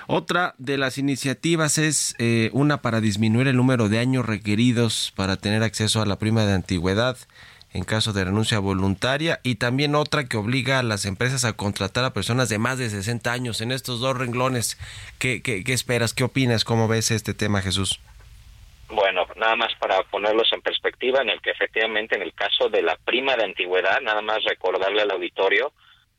[0.06, 5.36] Otra de las iniciativas es eh, una para disminuir el número de años requeridos para
[5.36, 7.18] tener acceso a la prima de antigüedad
[7.72, 12.04] en caso de renuncia voluntaria y también otra que obliga a las empresas a contratar
[12.04, 13.60] a personas de más de 60 años.
[13.60, 14.78] En estos dos renglones,
[15.18, 16.14] ¿qué, qué, qué esperas?
[16.14, 16.64] ¿Qué opinas?
[16.64, 18.00] ¿Cómo ves este tema, Jesús?
[18.90, 22.82] Bueno, nada más para ponerlos en perspectiva, en el que efectivamente en el caso de
[22.82, 25.72] la prima de antigüedad, nada más recordarle al auditorio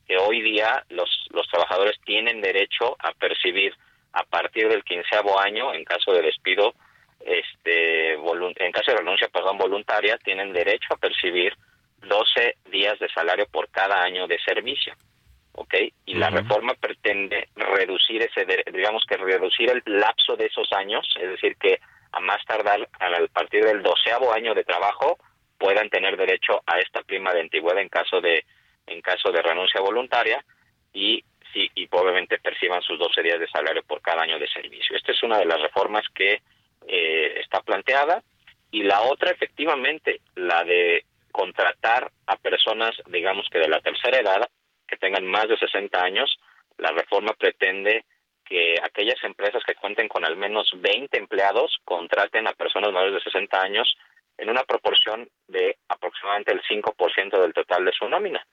[0.08, 3.74] que hoy día los, los trabajadores tienen derecho a percibir
[4.14, 6.74] a partir del quinceavo año, en caso de despido,
[7.22, 11.54] este, en caso de renuncia, perdón, voluntaria, tienen derecho a percibir
[12.08, 14.94] 12 días de salario por cada año de servicio.
[15.54, 15.76] ¿ok?
[16.06, 21.30] Y la reforma pretende reducir ese, digamos que reducir el lapso de esos años, es
[21.30, 21.80] decir, que
[22.12, 25.18] a más tardar a partir del doceavo año de trabajo
[25.58, 28.46] puedan tener derecho a esta prima de antigüedad en caso de
[28.88, 30.44] en caso de renuncia voluntaria
[30.94, 34.96] y y obviamente perciban sus 12 días de salario por cada año de servicio.
[34.96, 36.42] Esta es una de las reformas que
[36.88, 38.24] eh, está planteada
[38.72, 44.50] y la otra efectivamente la de contratar a personas digamos que de la tercera edad
[44.88, 46.38] que tengan más de 60 años
[46.78, 48.06] la reforma pretende
[48.50, 53.32] que aquellas empresas que cuenten con al menos 20 empleados contraten a personas mayores de
[53.32, 53.96] 60 años
[54.40, 58.44] en una proporción de aproximadamente el 5% del total de su nómina.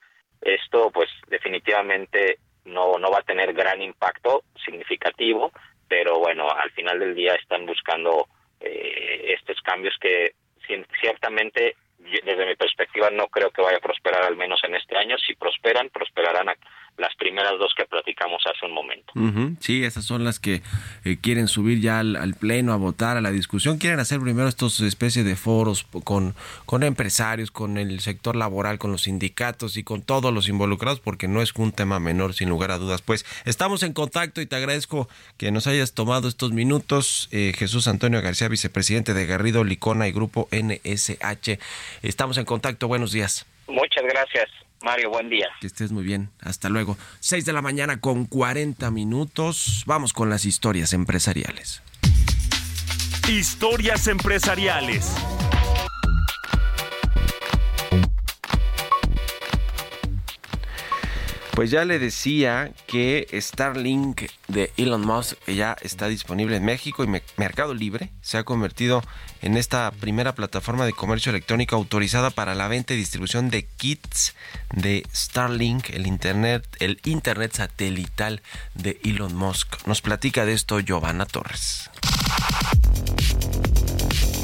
[0.42, 5.50] Esto pues definitivamente no, no va a tener gran impacto significativo,
[5.88, 8.26] pero bueno, al final del día están buscando
[8.60, 10.32] eh, estos cambios que
[11.00, 15.16] ciertamente desde mi perspectiva no creo que vaya a prosperar al menos en este año.
[15.18, 16.48] Si prosperan, prosperarán
[16.98, 19.12] las primeras dos que platicamos hace un momento.
[19.60, 20.62] Sí, esas son las que
[21.04, 23.78] eh, quieren subir ya al, pleno a votar, a la discusión.
[23.78, 26.34] Quieren hacer primero estos especies de foros con,
[26.64, 31.28] con empresarios, con el sector laboral, con los sindicatos y con todos los involucrados, porque
[31.28, 33.02] no es un tema menor, sin lugar a dudas.
[33.02, 37.28] Pues estamos en contacto y te agradezco que nos hayas tomado estos minutos.
[37.30, 41.58] Eh, Jesús Antonio García, vicepresidente de Garrido, Licona y Grupo NSH.
[42.02, 42.88] Estamos en contacto.
[42.88, 43.46] Buenos días.
[43.66, 44.48] Muchas gracias.
[44.82, 45.48] Mario, buen día.
[45.60, 46.30] Que estés muy bien.
[46.40, 46.96] Hasta luego.
[47.20, 49.84] 6 de la mañana con 40 minutos.
[49.86, 51.82] Vamos con las historias empresariales.
[53.28, 55.12] Historias empresariales.
[61.56, 67.08] Pues ya le decía que Starlink de Elon Musk ya está disponible en México y
[67.38, 69.02] Mercado Libre se ha convertido
[69.40, 74.34] en esta primera plataforma de comercio electrónico autorizada para la venta y distribución de kits
[74.74, 78.42] de Starlink, el internet, el internet satelital
[78.74, 79.86] de Elon Musk.
[79.86, 81.88] Nos platica de esto Giovanna Torres.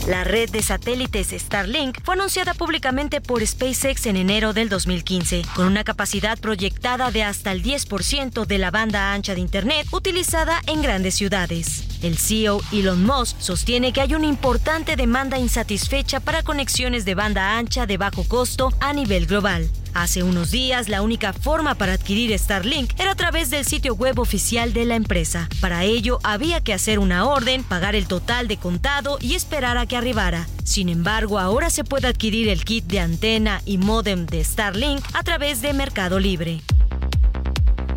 [0.06, 5.66] La red de satélites Starlink fue anunciada públicamente por SpaceX en enero del 2015, con
[5.66, 10.82] una capacidad proyectada de hasta el 10% de la banda ancha de Internet utilizada en
[10.82, 11.84] grandes ciudades.
[12.02, 17.56] El CEO Elon Musk sostiene que hay una importante demanda insatisfecha para conexiones de banda
[17.56, 19.70] ancha de bajo costo a nivel global.
[19.94, 24.18] Hace unos días, la única forma para adquirir Starlink era a través del sitio web
[24.18, 25.48] oficial de la empresa.
[25.60, 29.86] Para ello, había que hacer una orden, pagar el total de contado y esperar a
[29.86, 30.46] que arribara.
[30.64, 35.22] Sin embargo, ahora se puede adquirir el kit de antena y modem de Starlink a
[35.22, 36.62] través de Mercado Libre.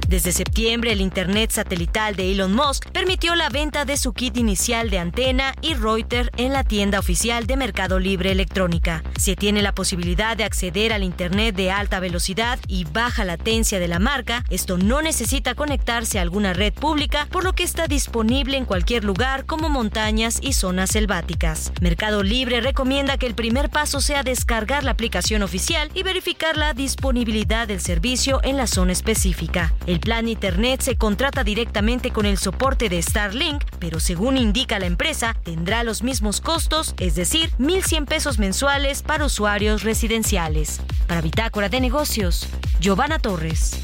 [0.08, 4.92] Desde septiembre, el Internet satelital de Elon Musk permitió la venta de su kit inicial
[4.92, 9.04] de antena y Reuters en la tienda oficial de Mercado Libre Electrónica.
[9.18, 13.88] Se tiene la posibilidad de acceder al Internet de alta velocidad y baja latencia de
[13.88, 14.44] la marca.
[14.52, 19.04] Esto no necesita conectarse a alguna red pública, por lo que está disponible en cualquier
[19.04, 21.72] lugar como montañas y zonas selváticas.
[21.82, 26.76] Mercado Libre recomienda que el primer paso sea descargar la aplicación oficial y verificar la
[26.76, 29.74] disponibilidad del servicio en la zona específica.
[29.96, 34.88] El plan Internet se contrata directamente con el soporte de Starlink, pero según indica la
[34.88, 40.82] empresa, tendrá los mismos costos, es decir, 1.100 pesos mensuales para usuarios residenciales.
[41.08, 42.50] Para Bitácora de Negocios,
[42.82, 43.80] Giovanna Torres.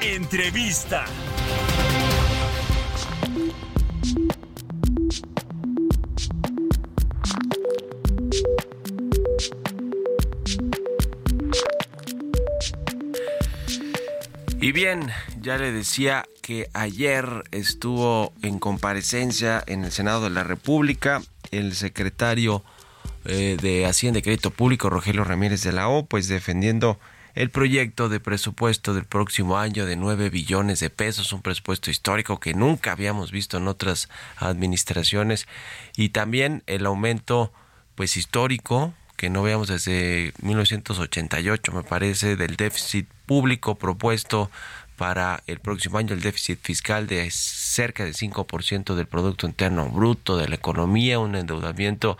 [0.00, 1.06] Entrevista.
[14.66, 20.42] Y bien, ya le decía que ayer estuvo en comparecencia en el Senado de la
[20.42, 22.64] República el secretario
[23.26, 26.98] eh, de Hacienda y Crédito Público, Rogelio Ramírez de la O, pues defendiendo
[27.36, 32.40] el proyecto de presupuesto del próximo año de 9 billones de pesos, un presupuesto histórico
[32.40, 35.46] que nunca habíamos visto en otras administraciones
[35.96, 37.52] y también el aumento
[37.94, 44.50] pues histórico que no veamos desde 1988, me parece, del déficit público propuesto
[44.96, 50.36] para el próximo año, el déficit fiscal de cerca del 5% del Producto Interno Bruto
[50.36, 52.16] de la economía, un endeudamiento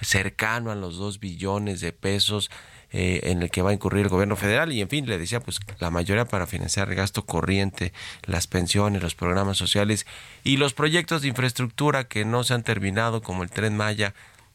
[0.00, 2.50] cercano a los 2 billones de pesos
[2.94, 4.72] eh, en el que va a incurrir el gobierno federal.
[4.72, 7.92] Y en fin le decía pues la mayoría para financiar el gasto corriente
[8.24, 10.06] las pensiones los programas sociales
[10.44, 14.12] y los proyectos de infraestructura que no se han terminado como el tren Maya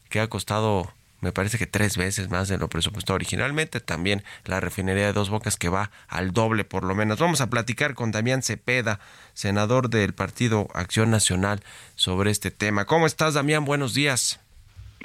[0.08, 3.80] que ha costado me parece que tres veces más de lo presupuestado originalmente.
[3.80, 7.18] También la refinería de Dos Bocas que va al doble por lo menos.
[7.18, 9.00] Vamos a platicar con Damián Cepeda,
[9.34, 11.60] senador del Partido Acción Nacional,
[11.96, 12.84] sobre este tema.
[12.84, 13.64] ¿Cómo estás, Damián?
[13.64, 14.40] Buenos días.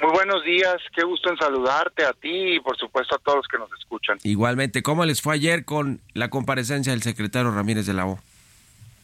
[0.00, 3.48] Muy buenos días, qué gusto en saludarte a ti y por supuesto a todos los
[3.48, 4.18] que nos escuchan.
[4.24, 8.18] Igualmente, ¿cómo les fue ayer con la comparecencia del secretario Ramírez de la O?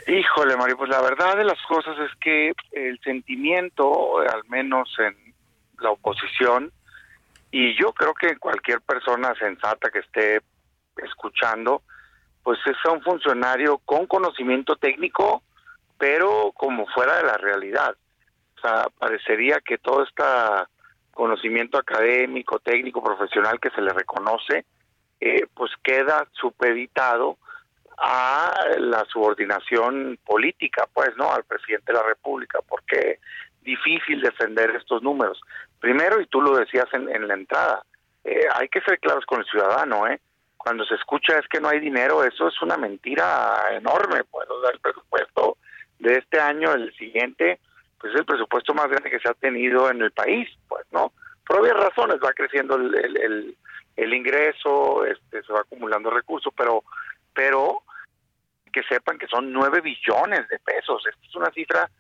[0.09, 5.15] Híjole, Mario, pues la verdad de las cosas es que el sentimiento, al menos en
[5.79, 6.73] la oposición,
[7.51, 10.41] y yo creo que cualquier persona sensata que esté
[10.97, 11.83] escuchando,
[12.43, 15.43] pues es un funcionario con conocimiento técnico,
[15.99, 17.95] pero como fuera de la realidad.
[18.57, 20.23] O sea, parecería que todo este
[21.13, 24.65] conocimiento académico, técnico, profesional que se le reconoce,
[25.21, 27.37] eh, pues queda supeditado
[27.99, 31.31] a la subordinación política, pues, ¿no?
[31.31, 33.19] Al presidente de la República, porque
[33.63, 35.41] difícil defender estos números.
[35.79, 37.85] Primero, y tú lo decías en, la entrada,
[38.25, 40.21] eh, hay que ser claros con el ciudadano, ¿eh?
[40.57, 44.81] Cuando se escucha es que no hay dinero, eso es una mentira enorme, pues, el
[44.81, 45.57] presupuesto
[45.99, 47.61] de este año, el siguiente,
[47.99, 51.13] pues es el presupuesto más grande que se ha tenido en el país, pues, ¿no?
[51.47, 53.57] Por obvias razones va creciendo el,
[54.01, 56.85] el ingreso, este, se va acumulando recursos, pero,
[57.35, 57.83] pero
[58.73, 61.05] que sepan que son 9 billones de pesos.
[61.07, 61.91] Esta es una cifra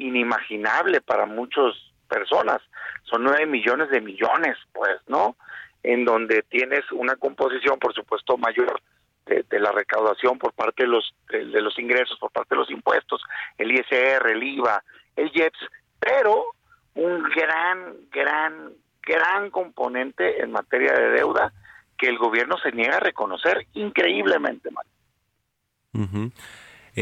[0.00, 1.74] inimaginable para muchas
[2.08, 2.60] personas.
[3.04, 5.36] Son 9 millones de millones, pues, ¿no?
[5.82, 8.80] En donde tienes una composición, por supuesto, mayor
[9.26, 13.22] de, la recaudación por parte de los, de, los ingresos, por parte de los impuestos,
[13.58, 14.82] el ISR, el IVA,
[15.16, 15.58] el IEPS,
[15.98, 16.54] pero
[16.94, 18.72] un gran, gran,
[19.02, 21.52] gran componente en materia de deuda
[21.96, 24.86] que el gobierno se niega a reconocer increíblemente mal.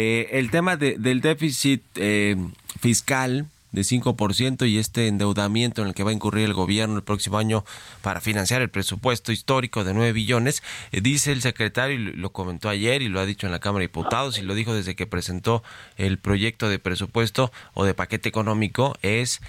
[0.01, 2.37] Eh, el tema del déficit eh,
[2.79, 7.03] fiscal de 5% y este endeudamiento en el que va a incurrir el gobierno el
[7.03, 7.65] próximo año
[8.01, 12.69] para financiar el presupuesto histórico de 9 billones, eh, dice el secretario, y lo comentó
[12.69, 15.09] ayer y lo ha dicho en la Cámara de Diputados y lo dijo desde que
[15.09, 15.65] presentó
[15.97, 19.41] el proyecto de presupuesto o de paquete económico, es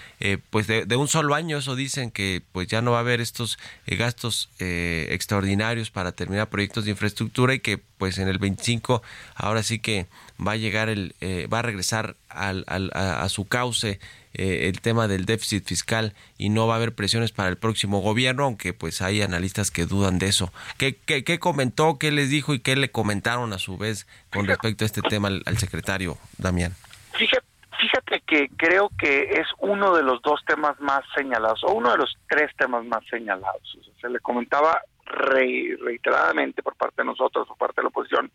[0.49, 3.59] pues de, un solo año, eso dicen que pues ya no va a haber estos
[3.85, 9.03] gastos extraordinarios para terminar proyectos de infraestructura y que pues en el 25
[9.35, 10.07] ahora sí que
[10.45, 13.99] va a llegar el eh, va a regresar al, a, su cauce
[14.33, 17.99] eh, el tema del déficit fiscal y no va a haber presiones para el próximo
[17.99, 20.51] gobierno aunque pues hay analistas que dudan de eso.
[20.77, 24.85] Qué, qué, comentó qué les dijo y qué le comentaron a su vez con respecto
[24.85, 26.73] a este tema al, secretario Damián
[27.17, 27.45] fíjate,
[27.81, 31.97] fíjate que creo que es uno de los dos temas más señalados o uno de
[31.97, 33.77] los tres temas más señalados.
[33.99, 38.31] Se le comentaba reiteradamente por parte de nosotros, por parte de la oposición,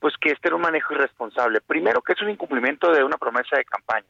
[0.00, 1.60] pues que este era un manejo irresponsable.
[1.60, 4.06] Primero que es un incumplimiento de una promesa de campaña.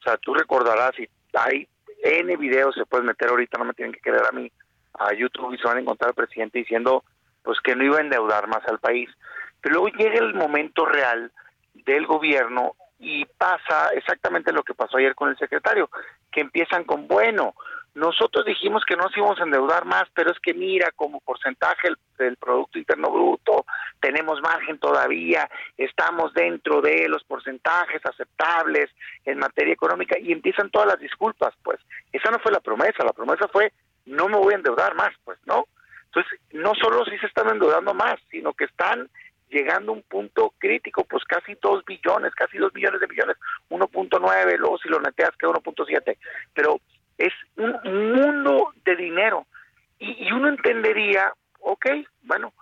[0.00, 1.68] O sea, tú recordarás, y hay
[2.02, 4.50] N videos, se pueden meter ahorita, no me tienen que creer a mí,
[4.94, 7.04] a YouTube y se van a encontrar al presidente diciendo
[7.42, 9.10] pues que no iba a endeudar más al país.
[9.60, 11.32] Pero luego llega el momento real
[11.74, 15.90] del gobierno y pasa exactamente lo que pasó ayer con el secretario,
[16.30, 17.54] que empiezan con, bueno,
[17.94, 21.88] nosotros dijimos que no nos íbamos a endeudar más, pero es que mira, como porcentaje
[22.18, 23.66] del, Producto Interno Bruto,
[24.00, 28.90] tenemos margen todavía, estamos dentro de los porcentajes aceptables
[29.24, 31.80] en materia económica y empiezan todas las disculpas, pues.
[32.12, 33.72] Esa no fue la promesa, la promesa fue
[34.06, 35.66] no me voy a endeudar más, pues, ¿no?
[36.06, 39.08] Entonces, no solo si se están endeudando más, sino que están
[39.48, 43.36] llegando a un punto crítico, pues casi 2 billones, casi 2 billones de millones,
[43.70, 46.16] 1.9, luego si lo neteas queda 1.7,
[46.54, 46.80] pero
[47.22, 47.72] es un
[48.12, 49.46] mundo de dinero.
[49.98, 51.86] Y, uno entendería, ok,
[52.22, 52.52] bueno,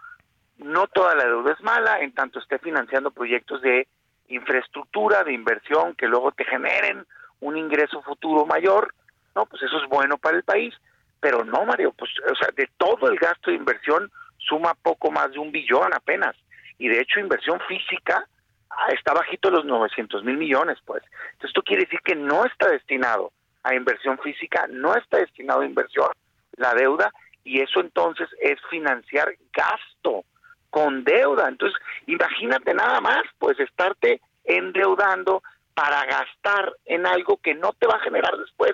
[0.58, 3.88] no toda la deuda es mala, en tanto esté financiando proyectos de
[4.28, 7.06] infraestructura, de inversión, que luego te generen
[7.40, 8.94] un ingreso futuro mayor,
[9.34, 10.74] no, pues eso es bueno para el país,
[11.20, 15.32] pero no, Mario, pues, o sea, de todo el gasto de inversión suma poco más
[15.32, 16.36] de un billón apenas,
[16.78, 18.26] y de hecho inversión física
[18.68, 21.02] ah, está bajito los 900 mil millones, pues.
[21.32, 23.32] Entonces, esto quiere decir que no está destinado
[23.62, 26.08] a inversión física, no está destinado a inversión
[26.56, 27.12] la deuda
[27.44, 30.24] y eso entonces es financiar gasto
[30.70, 31.48] con deuda.
[31.48, 35.42] Entonces, imagínate nada más, pues estarte endeudando
[35.74, 38.72] para gastar en algo que no te va a generar después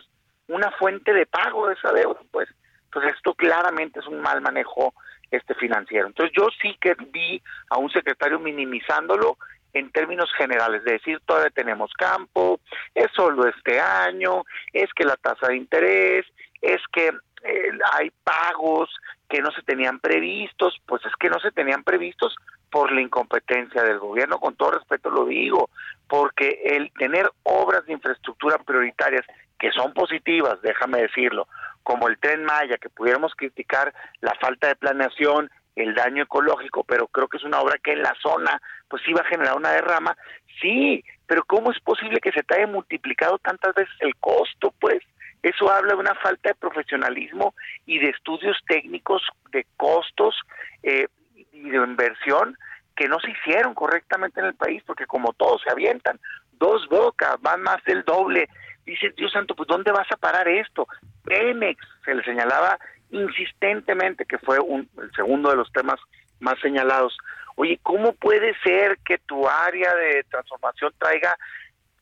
[0.48, 2.48] una fuente de pago de esa deuda, pues.
[2.84, 4.94] Entonces, esto claramente es un mal manejo
[5.30, 6.06] este financiero.
[6.06, 9.38] Entonces, yo sí que vi a un secretario minimizándolo
[9.78, 12.60] en términos generales, de decir todavía tenemos campo,
[12.94, 16.24] es solo este año, es que la tasa de interés,
[16.62, 17.08] es que
[17.44, 18.88] eh, hay pagos
[19.28, 22.34] que no se tenían previstos, pues es que no se tenían previstos
[22.70, 25.68] por la incompetencia del gobierno, con todo respeto lo digo,
[26.08, 29.24] porque el tener obras de infraestructura prioritarias
[29.58, 31.48] que son positivas, déjame decirlo,
[31.82, 37.06] como el tren Maya, que pudiéramos criticar la falta de planeación, el daño ecológico, pero
[37.06, 40.16] creo que es una obra que en la zona pues iba a generar una derrama.
[40.60, 44.74] Sí, pero ¿cómo es posible que se te haya multiplicado tantas veces el costo?
[44.80, 45.02] Pues
[45.42, 47.54] eso habla de una falta de profesionalismo
[47.84, 49.22] y de estudios técnicos
[49.52, 50.34] de costos
[50.82, 51.06] eh,
[51.52, 52.56] y de inversión
[52.96, 56.18] que no se hicieron correctamente en el país, porque como todos se avientan,
[56.52, 58.48] dos bocas, van más del doble.
[58.86, 60.88] Dice, Dios santo, pues ¿dónde vas a parar esto?
[61.24, 62.78] Pemex, se le señalaba
[63.10, 66.00] insistentemente, que fue un, el segundo de los temas
[66.40, 67.16] más señalados.
[67.56, 71.36] Oye, ¿cómo puede ser que tu área de transformación traiga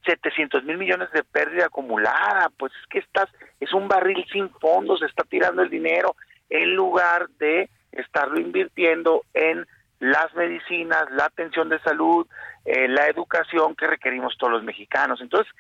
[0.05, 2.51] 700 mil millones de pérdida acumulada?
[2.59, 3.29] Pues es que estás,
[3.61, 6.17] es un barril sin fondos, se está tirando el dinero
[6.51, 9.67] en lugar de estarlo invirtiendo en
[10.01, 12.27] las medicinas, la atención de salud,
[12.65, 15.21] eh, la educación que requerimos todos los mexicanos.
[15.21, 15.53] Entonces,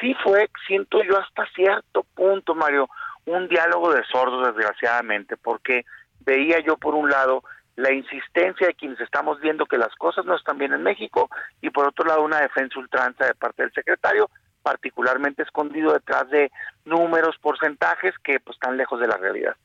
[0.00, 2.88] sí fue, siento yo hasta cierto punto, Mario,
[3.28, 5.84] un diálogo de sordos, desgraciadamente, porque
[6.20, 7.42] veía yo por un lado
[7.76, 11.70] la insistencia de quienes estamos viendo que las cosas no están bien en México y
[11.70, 14.28] por otro lado una defensa ultranza de parte del secretario
[14.62, 16.50] particularmente escondido detrás de
[16.88, 19.56] números, porcentajes que pues están lejos de la realidad.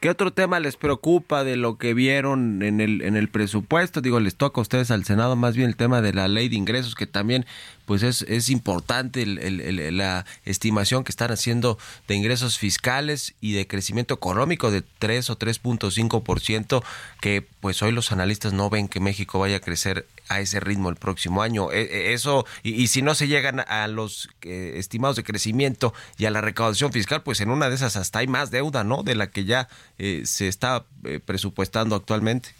[0.00, 4.00] ¿Qué otro tema les preocupa de lo que vieron en el en el presupuesto?
[4.00, 6.56] Digo, les toca a ustedes al Senado más bien el tema de la ley de
[6.56, 7.46] ingresos que también
[7.88, 14.12] pues es, es importante la estimación que están haciendo de ingresos fiscales y de crecimiento
[14.12, 16.84] económico de 3 o 3.5%
[17.22, 20.90] que pues hoy los analistas no ven que México vaya a crecer a ese ritmo
[20.90, 21.72] el próximo año.
[21.72, 26.26] E, e, eso, y, si no se llegan a los eh, estimados de crecimiento y
[26.26, 29.02] a la recaudación fiscal, pues en una de esas hasta hay más deuda, ¿no?
[29.02, 29.68] De la que ya
[29.98, 32.50] eh, se está eh, presupuestando actualmente.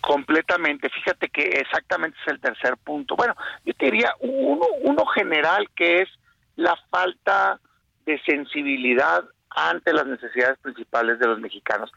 [0.00, 0.88] Completamente.
[0.88, 3.16] Fíjate que exactamente es el tercer punto.
[3.16, 6.08] Bueno, yo te diría uno, uno general que es
[6.56, 7.60] la falta
[8.06, 11.90] de sensibilidad ante las necesidades principales de los mexicanos.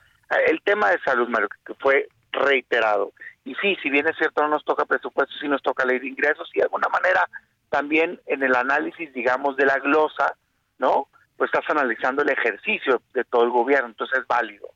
[0.47, 3.11] El tema de salud, Mario, que fue reiterado.
[3.43, 6.07] Y sí, si bien es cierto, no nos toca presupuesto, sí nos toca ley de
[6.07, 7.27] ingresos y de alguna manera
[7.69, 10.35] también en el análisis, digamos, de la glosa,
[10.81, 11.07] ¿no?
[11.37, 14.67] Pues estás analizando el ejercicio de todo el gobierno, entonces es válido.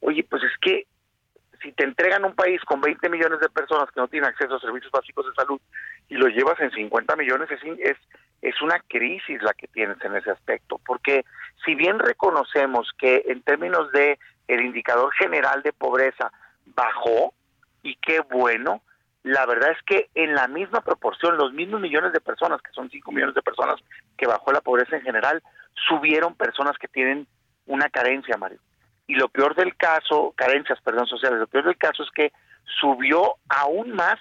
[0.00, 0.86] Oye, pues es que
[1.62, 4.60] si te entregan un país con 20 millones de personas que no tienen acceso a
[4.60, 5.60] servicios básicos de salud
[6.08, 7.96] y lo llevas en 50 millones, es, es,
[8.42, 11.24] es una crisis la que tienes en ese aspecto, porque
[11.64, 16.30] si bien reconocemos que en términos de el indicador general de pobreza
[16.66, 17.32] bajó,
[17.82, 18.82] y qué bueno,
[19.24, 22.90] la verdad es que en la misma proporción, los mismos millones de personas, que son
[22.90, 23.76] 5 millones de personas
[24.18, 25.42] que bajó la pobreza en general,
[25.88, 27.26] subieron personas que tienen
[27.66, 28.58] una carencia, Mario.
[29.06, 32.32] Y lo peor del caso, carencias, perdón, sociales, lo peor del caso es que
[32.80, 34.16] subió aún más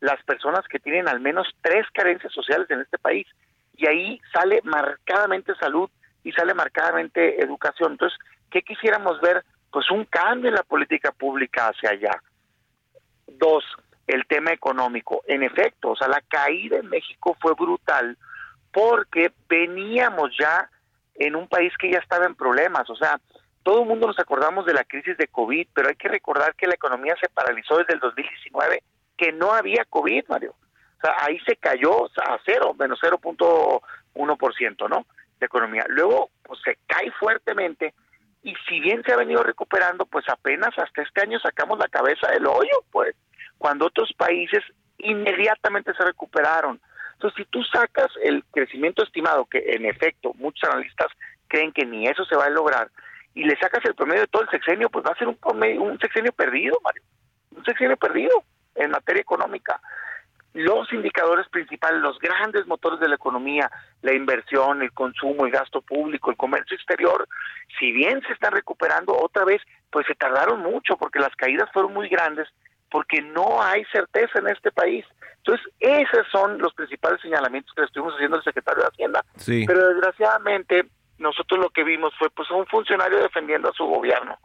[0.00, 3.28] las personas que tienen al menos tres carencias sociales en este país.
[3.76, 5.88] Y ahí sale marcadamente salud
[6.24, 7.92] y sale marcadamente educación.
[7.92, 8.18] Entonces,
[8.50, 9.44] ¿qué quisiéramos ver?
[9.70, 12.20] Pues un cambio en la política pública hacia allá.
[13.28, 13.64] Dos,
[14.10, 15.22] el tema económico.
[15.26, 18.16] En efecto, o sea, la caída en México fue brutal
[18.72, 20.70] porque veníamos ya
[21.14, 22.88] en un país que ya estaba en problemas.
[22.90, 23.20] O sea,
[23.62, 26.66] todo el mundo nos acordamos de la crisis de COVID, pero hay que recordar que
[26.66, 28.82] la economía se paralizó desde el 2019,
[29.16, 30.54] que no había COVID, Mario.
[30.98, 35.06] O sea, ahí se cayó a cero, menos 0.1%, ¿no?
[35.38, 35.84] De economía.
[35.88, 37.94] Luego, pues se cae fuertemente
[38.42, 42.30] y si bien se ha venido recuperando, pues apenas hasta este año sacamos la cabeza
[42.30, 43.14] del hoyo, pues,
[43.60, 44.64] cuando otros países
[44.96, 46.80] inmediatamente se recuperaron.
[47.12, 51.08] Entonces, si tú sacas el crecimiento estimado, que en efecto muchos analistas
[51.46, 52.90] creen que ni eso se va a lograr,
[53.34, 55.82] y le sacas el promedio de todo el sexenio, pues va a ser un promedio,
[55.82, 57.02] un sexenio perdido, Mario,
[57.54, 58.42] un sexenio perdido
[58.76, 59.78] en materia económica
[60.52, 63.70] los indicadores principales, los grandes motores de la economía,
[64.02, 67.28] la inversión, el consumo, el gasto público, el comercio exterior,
[67.78, 71.94] si bien se están recuperando otra vez, pues se tardaron mucho porque las caídas fueron
[71.94, 72.48] muy grandes,
[72.90, 75.04] porque no hay certeza en este país.
[75.38, 79.24] Entonces, esos son los principales señalamientos que le estuvimos haciendo al secretario de Hacienda.
[79.46, 80.86] Pero desgraciadamente,
[81.18, 84.38] nosotros lo que vimos fue pues un funcionario defendiendo a su gobierno.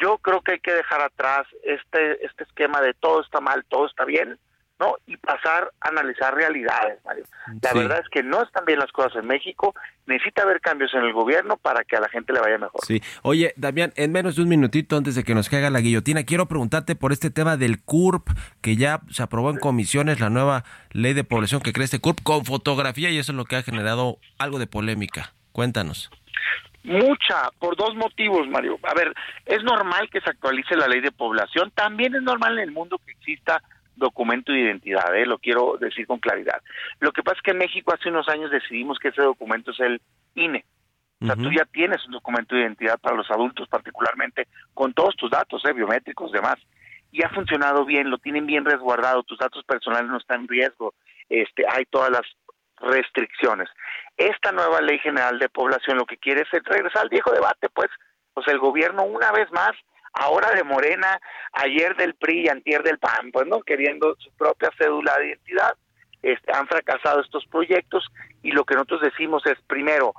[0.00, 3.86] Yo creo que hay que dejar atrás este este esquema de todo está mal, todo
[3.86, 4.38] está bien
[4.78, 4.94] ¿no?
[5.06, 7.24] Y pasar a analizar realidades, Mario.
[7.62, 9.74] La verdad es que no están bien las cosas en México,
[10.06, 12.80] necesita haber cambios en el gobierno para que a la gente le vaya mejor.
[12.84, 13.02] Sí.
[13.22, 16.46] Oye, Damián, en menos de un minutito antes de que nos caiga la guillotina, quiero
[16.46, 18.28] preguntarte por este tema del CURP,
[18.60, 22.22] que ya se aprobó en comisiones la nueva ley de población que cree este CURP
[22.22, 25.32] con fotografía y eso es lo que ha generado algo de polémica.
[25.52, 26.10] Cuéntanos.
[26.84, 28.78] Mucha, por dos motivos, Mario.
[28.84, 29.12] A ver,
[29.44, 32.98] es normal que se actualice la ley de población, también es normal en el mundo
[33.04, 33.62] que exista
[33.98, 35.26] documento de identidad, ¿eh?
[35.26, 36.62] lo quiero decir con claridad.
[37.00, 39.80] Lo que pasa es que en México hace unos años decidimos que ese documento es
[39.80, 40.00] el
[40.34, 40.64] INE.
[41.20, 45.16] O sea, tú ya tienes un documento de identidad para los adultos particularmente, con todos
[45.16, 45.72] tus datos, ¿eh?
[45.72, 46.56] biométricos, demás.
[47.10, 50.94] Y ha funcionado bien, lo tienen bien resguardado, tus datos personales no están en riesgo,
[51.28, 52.22] este, hay todas las
[52.80, 53.68] restricciones.
[54.16, 57.88] Esta nueva ley general de población lo que quiere es regresar al viejo debate, pues,
[58.32, 59.72] pues el gobierno una vez más
[60.12, 61.20] ahora de Morena,
[61.52, 65.74] ayer del PRI y antier del PAN, pues no, queriendo su propia cédula de identidad,
[66.22, 68.06] este, han fracasado estos proyectos
[68.42, 70.14] y lo que nosotros decimos es, primero,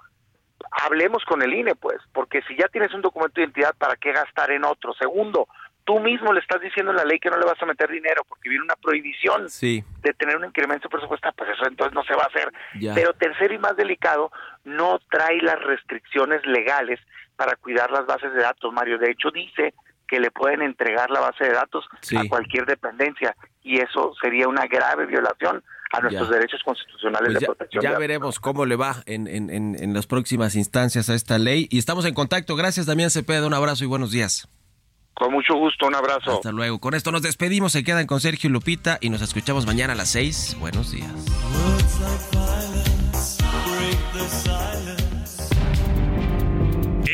[0.71, 4.11] hablemos con el INE, pues, porque si ya tienes un documento de identidad, ¿para qué
[4.11, 4.93] gastar en otro?
[4.93, 5.47] Segundo,
[5.83, 8.23] tú mismo le estás diciendo en la ley que no le vas a meter dinero
[8.27, 9.47] porque viene una prohibición
[10.01, 12.51] de tener un incremento presupuestario, pues eso entonces no se va a hacer.
[12.93, 14.31] Pero tercero y más delicado,
[14.63, 16.99] no trae las restricciones legales
[17.39, 18.97] para cuidar las bases de datos, Mario.
[18.97, 19.73] De hecho, dice
[20.05, 21.85] que le pueden entregar la base de datos
[22.17, 23.33] a cualquier dependencia
[23.63, 25.63] y eso sería una grave violación
[25.93, 27.81] a nuestros derechos constitucionales pues de protección.
[27.81, 31.79] Ya veremos cómo le va en, en, en, las próximas instancias a esta ley y
[31.79, 32.57] estamos en contacto.
[32.57, 33.47] Gracias, Damián Cepeda.
[33.47, 34.49] Un abrazo y buenos días.
[35.13, 36.33] Con mucho gusto, un abrazo.
[36.33, 36.79] Hasta luego.
[36.79, 37.71] Con esto nos despedimos.
[37.71, 40.57] Se quedan con Sergio Lupita y nos escuchamos mañana a las seis.
[40.59, 41.13] Buenos días.